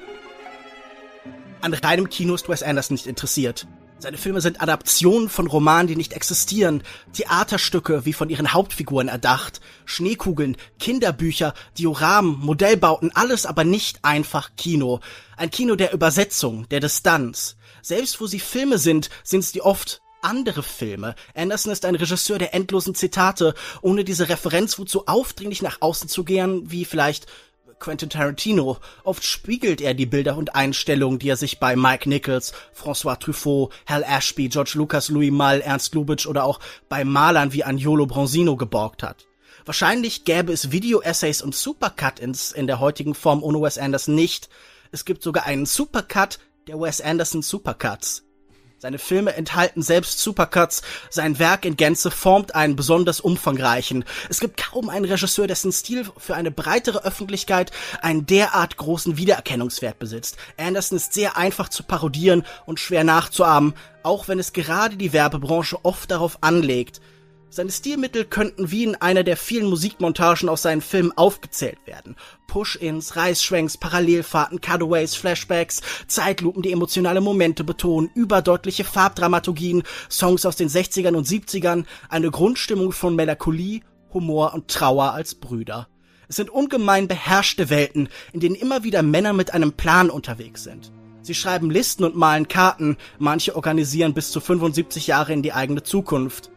An 1.61 1.75
reinem 1.75 2.09
Kino 2.09 2.35
ist 2.35 2.49
Wes 2.49 2.62
Anderson 2.62 2.95
nicht 2.95 3.07
interessiert. 3.07 3.67
Seine 4.03 4.19
Filme 4.19 4.41
sind 4.41 4.61
Adaptionen 4.61 5.29
von 5.29 5.47
Romanen, 5.47 5.87
die 5.87 5.95
nicht 5.95 6.12
existieren, 6.12 6.83
Theaterstücke 7.12 8.05
wie 8.05 8.12
von 8.12 8.31
ihren 8.31 8.53
Hauptfiguren 8.53 9.07
erdacht, 9.07 9.61
Schneekugeln, 9.85 10.57
Kinderbücher, 10.81 11.55
Dioramen, 11.79 12.41
Modellbauten, 12.41 13.15
alles 13.15 13.47
aber 13.47 13.62
nicht 13.62 14.05
einfach 14.05 14.57
Kino. 14.57 14.99
Ein 15.37 15.53
Kino 15.53 15.77
der 15.77 15.93
Übersetzung, 15.93 16.69
der 16.71 16.81
Distanz. 16.81 17.55
Selbst 17.81 18.21
wo 18.21 18.27
sie 18.27 18.41
Filme 18.41 18.79
sind, 18.79 19.09
sind 19.23 19.45
sie 19.45 19.62
oft 19.62 20.03
andere 20.21 20.65
Filme. 20.65 21.15
Anderson 21.37 21.73
ist 21.73 21.85
ein 21.85 21.95
Regisseur 21.95 22.38
der 22.38 22.55
endlosen 22.55 22.97
Zitate, 22.97 23.55
ohne 23.83 24.03
diese 24.03 24.29
Referenzwut 24.29 24.91
so 24.91 25.07
aufdringlich 25.07 25.62
nach 25.62 25.81
außen 25.81 26.09
zu 26.09 26.25
gehen, 26.25 26.69
wie 26.73 26.85
vielleicht 26.85 27.27
Quentin 27.83 28.09
Tarantino. 28.09 28.79
Oft 29.03 29.25
spiegelt 29.25 29.81
er 29.81 29.92
die 29.92 30.07
Bilder 30.07 30.37
und 30.37 30.55
Einstellungen, 30.55 31.18
die 31.18 31.29
er 31.29 31.37
sich 31.37 31.59
bei 31.59 31.75
Mike 31.75 32.09
Nichols, 32.09 32.53
François 32.75 33.18
Truffaut, 33.18 33.73
Hal 33.87 34.05
Ashby, 34.05 34.49
George 34.49 34.75
Lucas, 34.77 35.09
Louis 35.09 35.33
Malle, 35.33 35.62
Ernst 35.62 35.95
Lubitsch 35.95 36.27
oder 36.27 36.45
auch 36.45 36.61
bei 36.88 37.05
Malern 37.05 37.53
wie 37.53 37.64
Agnolo 37.64 38.07
Bronzino 38.07 38.57
geborgt 38.57 39.03
hat. 39.03 39.27
Wahrscheinlich 39.64 40.25
gäbe 40.25 40.53
es 40.53 40.71
Video-Essays 40.71 41.42
und 41.42 41.55
Supercut-Ins 41.55 42.53
in 42.53 42.66
der 42.66 42.79
heutigen 42.79 43.14
Form 43.14 43.42
ohne 43.42 43.61
Wes 43.61 43.79
Anderson 43.79 44.14
nicht. 44.14 44.49
Es 44.92 45.05
gibt 45.05 45.23
sogar 45.23 45.47
einen 45.47 45.66
Supercut 45.66 46.38
der 46.68 46.81
Wes 46.81 47.01
Anderson 47.01 47.42
Supercuts. 47.42 48.25
Seine 48.83 48.99
Filme 48.99 49.37
enthalten 49.37 49.81
selbst 49.81 50.18
Supercuts, 50.18 50.83
sein 51.09 51.38
Werk 51.38 51.64
in 51.64 51.77
Gänze 51.77 52.11
formt 52.11 52.57
einen 52.57 52.75
besonders 52.75 53.21
umfangreichen. 53.21 54.05
Es 54.29 54.40
gibt 54.40 54.57
kaum 54.57 54.88
einen 54.88 55.05
Regisseur, 55.05 55.47
dessen 55.47 55.71
Stil 55.71 56.05
für 56.18 56.35
eine 56.35 56.51
breitere 56.51 57.05
Öffentlichkeit 57.05 57.71
einen 58.01 58.27
derart 58.27 58.77
großen 58.77 59.16
Wiedererkennungswert 59.16 60.01
besitzt. 60.01 60.37
Anderson 60.57 60.97
ist 60.97 61.14
sehr 61.14 61.37
einfach 61.37 61.68
zu 61.68 61.85
parodieren 61.85 62.45
und 62.66 62.81
schwer 62.81 63.05
nachzuahmen, 63.05 63.75
auch 64.03 64.27
wenn 64.27 64.40
es 64.40 64.53
gerade 64.53 64.97
die 64.97 65.12
Werbebranche 65.12 65.79
oft 65.85 66.11
darauf 66.11 66.38
anlegt, 66.40 67.01
seine 67.53 67.71
Stilmittel 67.71 68.25
könnten 68.25 68.71
wie 68.71 68.85
in 68.85 68.95
einer 68.95 69.25
der 69.25 69.37
vielen 69.37 69.69
Musikmontagen 69.69 70.49
aus 70.49 70.62
seinen 70.62 70.81
Filmen 70.81 71.12
aufgezählt 71.12 71.79
werden. 71.85 72.17
Push-ins, 72.47 73.15
Reißschwenks, 73.15 73.77
Parallelfahrten, 73.77 74.62
Cutaways, 74.62 75.15
Flashbacks, 75.15 75.83
Zeitlupen, 76.07 76.62
die 76.62 76.73
emotionale 76.73 77.21
Momente 77.21 77.62
betonen, 77.62 78.11
überdeutliche 78.15 78.85
Farbdramaturgien, 78.85 79.83
Songs 80.11 80.47
aus 80.47 80.57
den 80.57 80.71
60ern 80.71 81.15
und 81.15 81.27
70ern, 81.27 81.85
eine 82.09 82.31
Grundstimmung 82.31 82.91
von 82.93 83.15
Melancholie, 83.15 83.83
Humor 84.15 84.55
und 84.55 84.69
Trauer 84.69 85.12
als 85.12 85.35
Brüder. 85.35 85.88
Es 86.29 86.37
sind 86.37 86.49
ungemein 86.49 87.07
beherrschte 87.07 87.69
Welten, 87.69 88.09
in 88.33 88.41
denen 88.41 88.55
immer 88.55 88.83
wieder 88.83 89.03
Männer 89.03 89.35
mit 89.35 89.53
einem 89.53 89.73
Plan 89.73 90.09
unterwegs 90.09 90.65
sind. 90.65 90.91
Sie 91.21 91.35
schreiben 91.35 91.71
Listen 91.71 92.05
und 92.05 92.17
malen 92.17 92.49
Karten, 92.49 92.97
manche 93.19 93.55
organisieren 93.55 94.15
bis 94.15 94.31
zu 94.31 94.41
75 94.41 95.07
Jahre 95.07 95.35
in 95.35 95.43
die 95.43 95.53
eigene 95.53 95.83
Zukunft. 95.83 96.52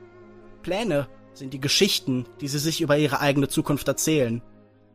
Pläne 0.65 1.07
sind 1.35 1.53
die 1.53 1.61
Geschichten, 1.61 2.25
die 2.41 2.47
sie 2.47 2.57
sich 2.57 2.81
über 2.81 2.97
ihre 2.97 3.19
eigene 3.19 3.47
Zukunft 3.47 3.87
erzählen. 3.87 4.41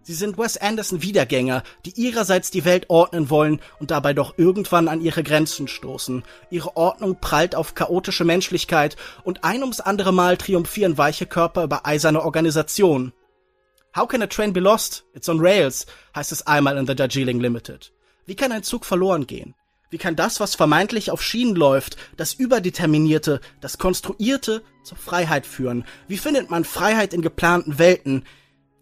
Sie 0.02 0.14
sind 0.14 0.36
Wes 0.36 0.56
Anderson 0.56 1.00
Wiedergänger, 1.00 1.62
die 1.86 1.92
ihrerseits 1.92 2.50
die 2.50 2.64
Welt 2.64 2.90
ordnen 2.90 3.30
wollen 3.30 3.60
und 3.78 3.92
dabei 3.92 4.12
doch 4.12 4.36
irgendwann 4.36 4.88
an 4.88 5.00
ihre 5.00 5.22
Grenzen 5.22 5.68
stoßen. 5.68 6.24
Ihre 6.50 6.76
Ordnung 6.76 7.20
prallt 7.20 7.54
auf 7.54 7.76
chaotische 7.76 8.24
Menschlichkeit 8.24 8.96
und 9.22 9.44
ein 9.44 9.60
ums 9.60 9.78
andere 9.78 10.12
Mal 10.12 10.36
triumphieren 10.36 10.98
weiche 10.98 11.26
Körper 11.26 11.62
über 11.62 11.86
eiserne 11.86 12.24
Organisation. 12.24 13.12
How 13.96 14.08
can 14.08 14.22
a 14.22 14.26
train 14.26 14.52
be 14.52 14.58
lost? 14.58 15.04
It's 15.14 15.28
on 15.28 15.38
rails, 15.38 15.86
heißt 16.16 16.32
es 16.32 16.44
einmal 16.48 16.78
in 16.78 16.86
The 16.88 16.96
Darjeeling 16.96 17.38
Limited. 17.38 17.92
Wie 18.26 18.34
kann 18.34 18.50
ein 18.50 18.64
Zug 18.64 18.84
verloren 18.84 19.28
gehen? 19.28 19.54
Wie 19.90 19.98
kann 19.98 20.14
das, 20.14 20.38
was 20.38 20.54
vermeintlich 20.54 21.10
auf 21.10 21.20
Schienen 21.20 21.56
läuft, 21.56 21.96
das 22.16 22.32
Überdeterminierte, 22.32 23.40
das 23.60 23.76
Konstruierte 23.78 24.62
zur 24.84 24.96
Freiheit 24.96 25.46
führen? 25.46 25.84
Wie 26.06 26.16
findet 26.16 26.48
man 26.48 26.64
Freiheit 26.64 27.12
in 27.12 27.22
geplanten 27.22 27.80
Welten? 27.80 28.24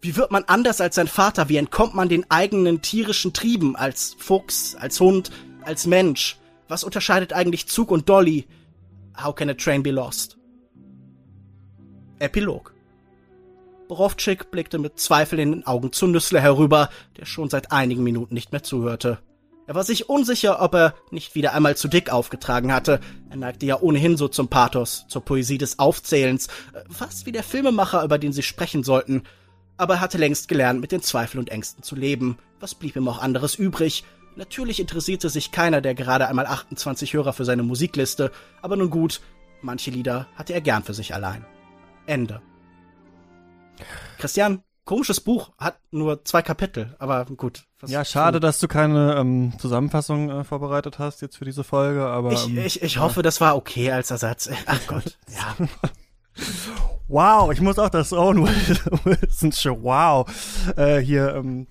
Wie 0.01 0.15
wird 0.15 0.29
man 0.29 0.43
anders 0.43 0.81
als 0.81 0.95
sein 0.95 1.07
Vater? 1.07 1.49
Wie 1.49 1.57
entkommt 1.57 1.95
man 1.95 2.09
den 2.09 2.29
eigenen 2.29 2.83
tierischen 2.83 3.33
Trieben 3.33 3.75
als 3.75 4.15
Fuchs, 4.19 4.75
als 4.75 4.99
Hund, 4.99 5.31
als 5.63 5.87
Mensch? 5.87 6.37
Was 6.67 6.83
unterscheidet 6.83 7.33
eigentlich 7.33 7.67
Zug 7.67 7.89
und 7.89 8.07
Dolly? 8.07 8.47
How 9.21 9.33
can 9.33 9.49
a 9.49 9.55
train 9.55 9.81
be 9.81 9.91
lost? 9.91 10.37
Epilog. 12.19 12.75
Borowczyk 13.87 14.51
blickte 14.51 14.77
mit 14.77 14.99
Zweifel 14.99 15.39
in 15.39 15.51
den 15.51 15.65
Augen 15.65 15.91
zu 15.91 16.05
Nüssler 16.05 16.39
herüber, 16.39 16.91
der 17.17 17.25
schon 17.25 17.49
seit 17.49 17.71
einigen 17.71 18.03
Minuten 18.03 18.35
nicht 18.35 18.51
mehr 18.51 18.61
zuhörte. 18.61 19.17
Er 19.69 19.75
war 19.75 19.83
sich 19.83 20.09
unsicher, 20.09 20.63
ob 20.63 20.73
er 20.73 20.95
nicht 21.11 21.35
wieder 21.35 21.53
einmal 21.53 21.77
zu 21.77 21.87
dick 21.87 22.11
aufgetragen 22.11 22.73
hatte. 22.73 22.99
Er 23.29 23.37
neigte 23.37 23.67
ja 23.67 23.79
ohnehin 23.79 24.17
so 24.17 24.27
zum 24.27 24.47
Pathos, 24.47 25.05
zur 25.09 25.23
Poesie 25.23 25.59
des 25.59 25.77
Aufzählens, 25.77 26.47
äh, 26.73 26.81
fast 26.89 27.27
wie 27.27 27.31
der 27.31 27.43
Filmemacher, 27.43 28.03
über 28.03 28.17
den 28.17 28.33
sie 28.33 28.41
sprechen 28.41 28.81
sollten. 28.83 29.25
Aber 29.77 29.93
er 29.93 30.01
hatte 30.01 30.17
längst 30.17 30.47
gelernt, 30.47 30.81
mit 30.81 30.91
den 30.91 31.03
Zweifeln 31.03 31.39
und 31.39 31.51
Ängsten 31.51 31.83
zu 31.83 31.95
leben. 31.95 32.39
Was 32.59 32.73
blieb 32.73 32.95
ihm 32.95 33.07
auch 33.07 33.19
anderes 33.19 33.53
übrig? 33.53 34.05
Natürlich 34.35 34.79
interessierte 34.79 35.29
sich 35.29 35.51
keiner 35.51 35.81
der 35.81 35.93
gerade 35.93 36.27
einmal 36.27 36.47
28 36.47 37.13
Hörer 37.13 37.33
für 37.33 37.45
seine 37.45 37.61
Musikliste, 37.61 38.31
aber 38.63 38.75
nun 38.75 38.89
gut, 38.89 39.21
manche 39.61 39.91
Lieder 39.91 40.25
hatte 40.33 40.53
er 40.53 40.61
gern 40.61 40.81
für 40.81 40.95
sich 40.95 41.13
allein. 41.13 41.45
Ende. 42.07 42.41
Christian, 44.17 44.63
komisches 44.89 45.21
Buch, 45.21 45.51
hat 45.59 45.79
nur 45.91 46.25
zwei 46.25 46.41
Kapitel, 46.41 46.95
aber 46.97 47.25
gut. 47.25 47.65
ja, 47.85 48.03
schade, 48.03 48.39
dass 48.39 48.57
du 48.57 48.67
keine 48.67 49.17
ähm, 49.17 49.53
Zusammenfassung 49.59 50.31
äh, 50.31 50.43
vorbereitet 50.43 50.97
hast 50.97 51.21
jetzt 51.21 51.37
für 51.37 51.45
diese 51.45 51.63
Folge, 51.63 52.07
aber. 52.07 52.31
Ich, 52.31 52.47
ähm, 52.47 52.57
ich, 52.57 52.81
ich 52.81 52.95
ja. 52.95 53.01
hoffe, 53.01 53.21
das 53.21 53.39
war 53.39 53.55
okay 53.55 53.91
als 53.91 54.09
Ersatz. 54.09 54.49
Ach 54.65 54.79
Gott, 54.87 55.19
ja. 55.29 55.67
wow, 57.07 57.51
ich 57.51 57.61
muss 57.61 57.77
auch 57.77 57.91
das 57.91 58.13
Owen 58.13 58.47
Wilson 59.03 59.51
Show, 59.51 59.77
wow, 59.83 60.27
äh, 60.75 60.97
hier 60.97 61.35
ähm, 61.35 61.67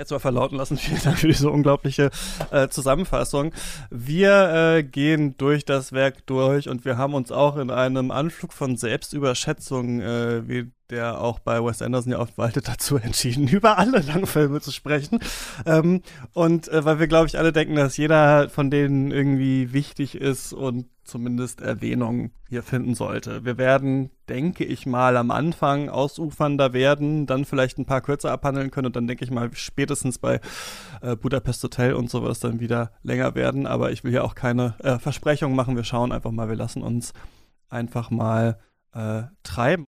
jetzt 0.00 0.10
mal 0.10 0.18
verlauten 0.18 0.56
lassen. 0.56 0.76
Vielen 0.78 1.02
Dank 1.02 1.18
für 1.18 1.28
diese 1.28 1.50
unglaubliche 1.50 2.10
äh, 2.50 2.68
Zusammenfassung. 2.68 3.52
Wir 3.90 4.76
äh, 4.76 4.82
gehen 4.82 5.36
durch 5.36 5.64
das 5.64 5.92
Werk 5.92 6.26
durch 6.26 6.68
und 6.68 6.84
wir 6.84 6.96
haben 6.96 7.14
uns 7.14 7.30
auch 7.30 7.56
in 7.56 7.70
einem 7.70 8.10
Anflug 8.10 8.52
von 8.52 8.76
Selbstüberschätzung, 8.76 10.00
äh, 10.00 10.48
wie 10.48 10.70
der 10.88 11.20
auch 11.20 11.38
bei 11.38 11.64
Wes 11.64 11.82
Anderson 11.82 12.12
ja 12.12 12.18
oft 12.18 12.36
waltet, 12.36 12.66
dazu 12.66 12.96
entschieden, 12.96 13.46
über 13.48 13.78
alle 13.78 14.00
Langfilme 14.00 14.60
zu 14.60 14.72
sprechen. 14.72 15.20
Ähm, 15.64 16.02
und 16.32 16.66
äh, 16.68 16.84
weil 16.84 16.98
wir, 16.98 17.06
glaube 17.06 17.28
ich, 17.28 17.38
alle 17.38 17.52
denken, 17.52 17.76
dass 17.76 17.96
jeder 17.96 18.48
von 18.48 18.70
denen 18.70 19.12
irgendwie 19.12 19.72
wichtig 19.72 20.16
ist 20.16 20.52
und 20.52 20.86
zumindest 21.10 21.60
Erwähnung 21.60 22.30
hier 22.48 22.62
finden 22.62 22.94
sollte. 22.94 23.44
Wir 23.44 23.58
werden, 23.58 24.10
denke 24.28 24.64
ich 24.64 24.86
mal, 24.86 25.16
am 25.16 25.30
Anfang 25.30 25.88
ausufernder 25.88 26.72
werden, 26.72 27.26
dann 27.26 27.44
vielleicht 27.44 27.78
ein 27.78 27.84
paar 27.84 28.00
kürzer 28.00 28.32
abhandeln 28.32 28.70
können 28.70 28.86
und 28.86 28.96
dann 28.96 29.06
denke 29.06 29.24
ich 29.24 29.30
mal 29.30 29.50
spätestens 29.52 30.18
bei 30.18 30.40
äh, 31.02 31.16
Budapest 31.16 31.62
Hotel 31.62 31.94
und 31.94 32.08
sowas 32.08 32.40
dann 32.40 32.60
wieder 32.60 32.92
länger 33.02 33.34
werden. 33.34 33.66
Aber 33.66 33.92
ich 33.92 34.04
will 34.04 34.12
hier 34.12 34.24
auch 34.24 34.34
keine 34.34 34.74
äh, 34.78 34.98
Versprechungen 34.98 35.56
machen. 35.56 35.76
Wir 35.76 35.84
schauen 35.84 36.12
einfach 36.12 36.30
mal, 36.30 36.48
wir 36.48 36.56
lassen 36.56 36.82
uns 36.82 37.12
einfach 37.68 38.10
mal 38.10 38.58
äh, 38.92 39.22
treiben. 39.42 39.78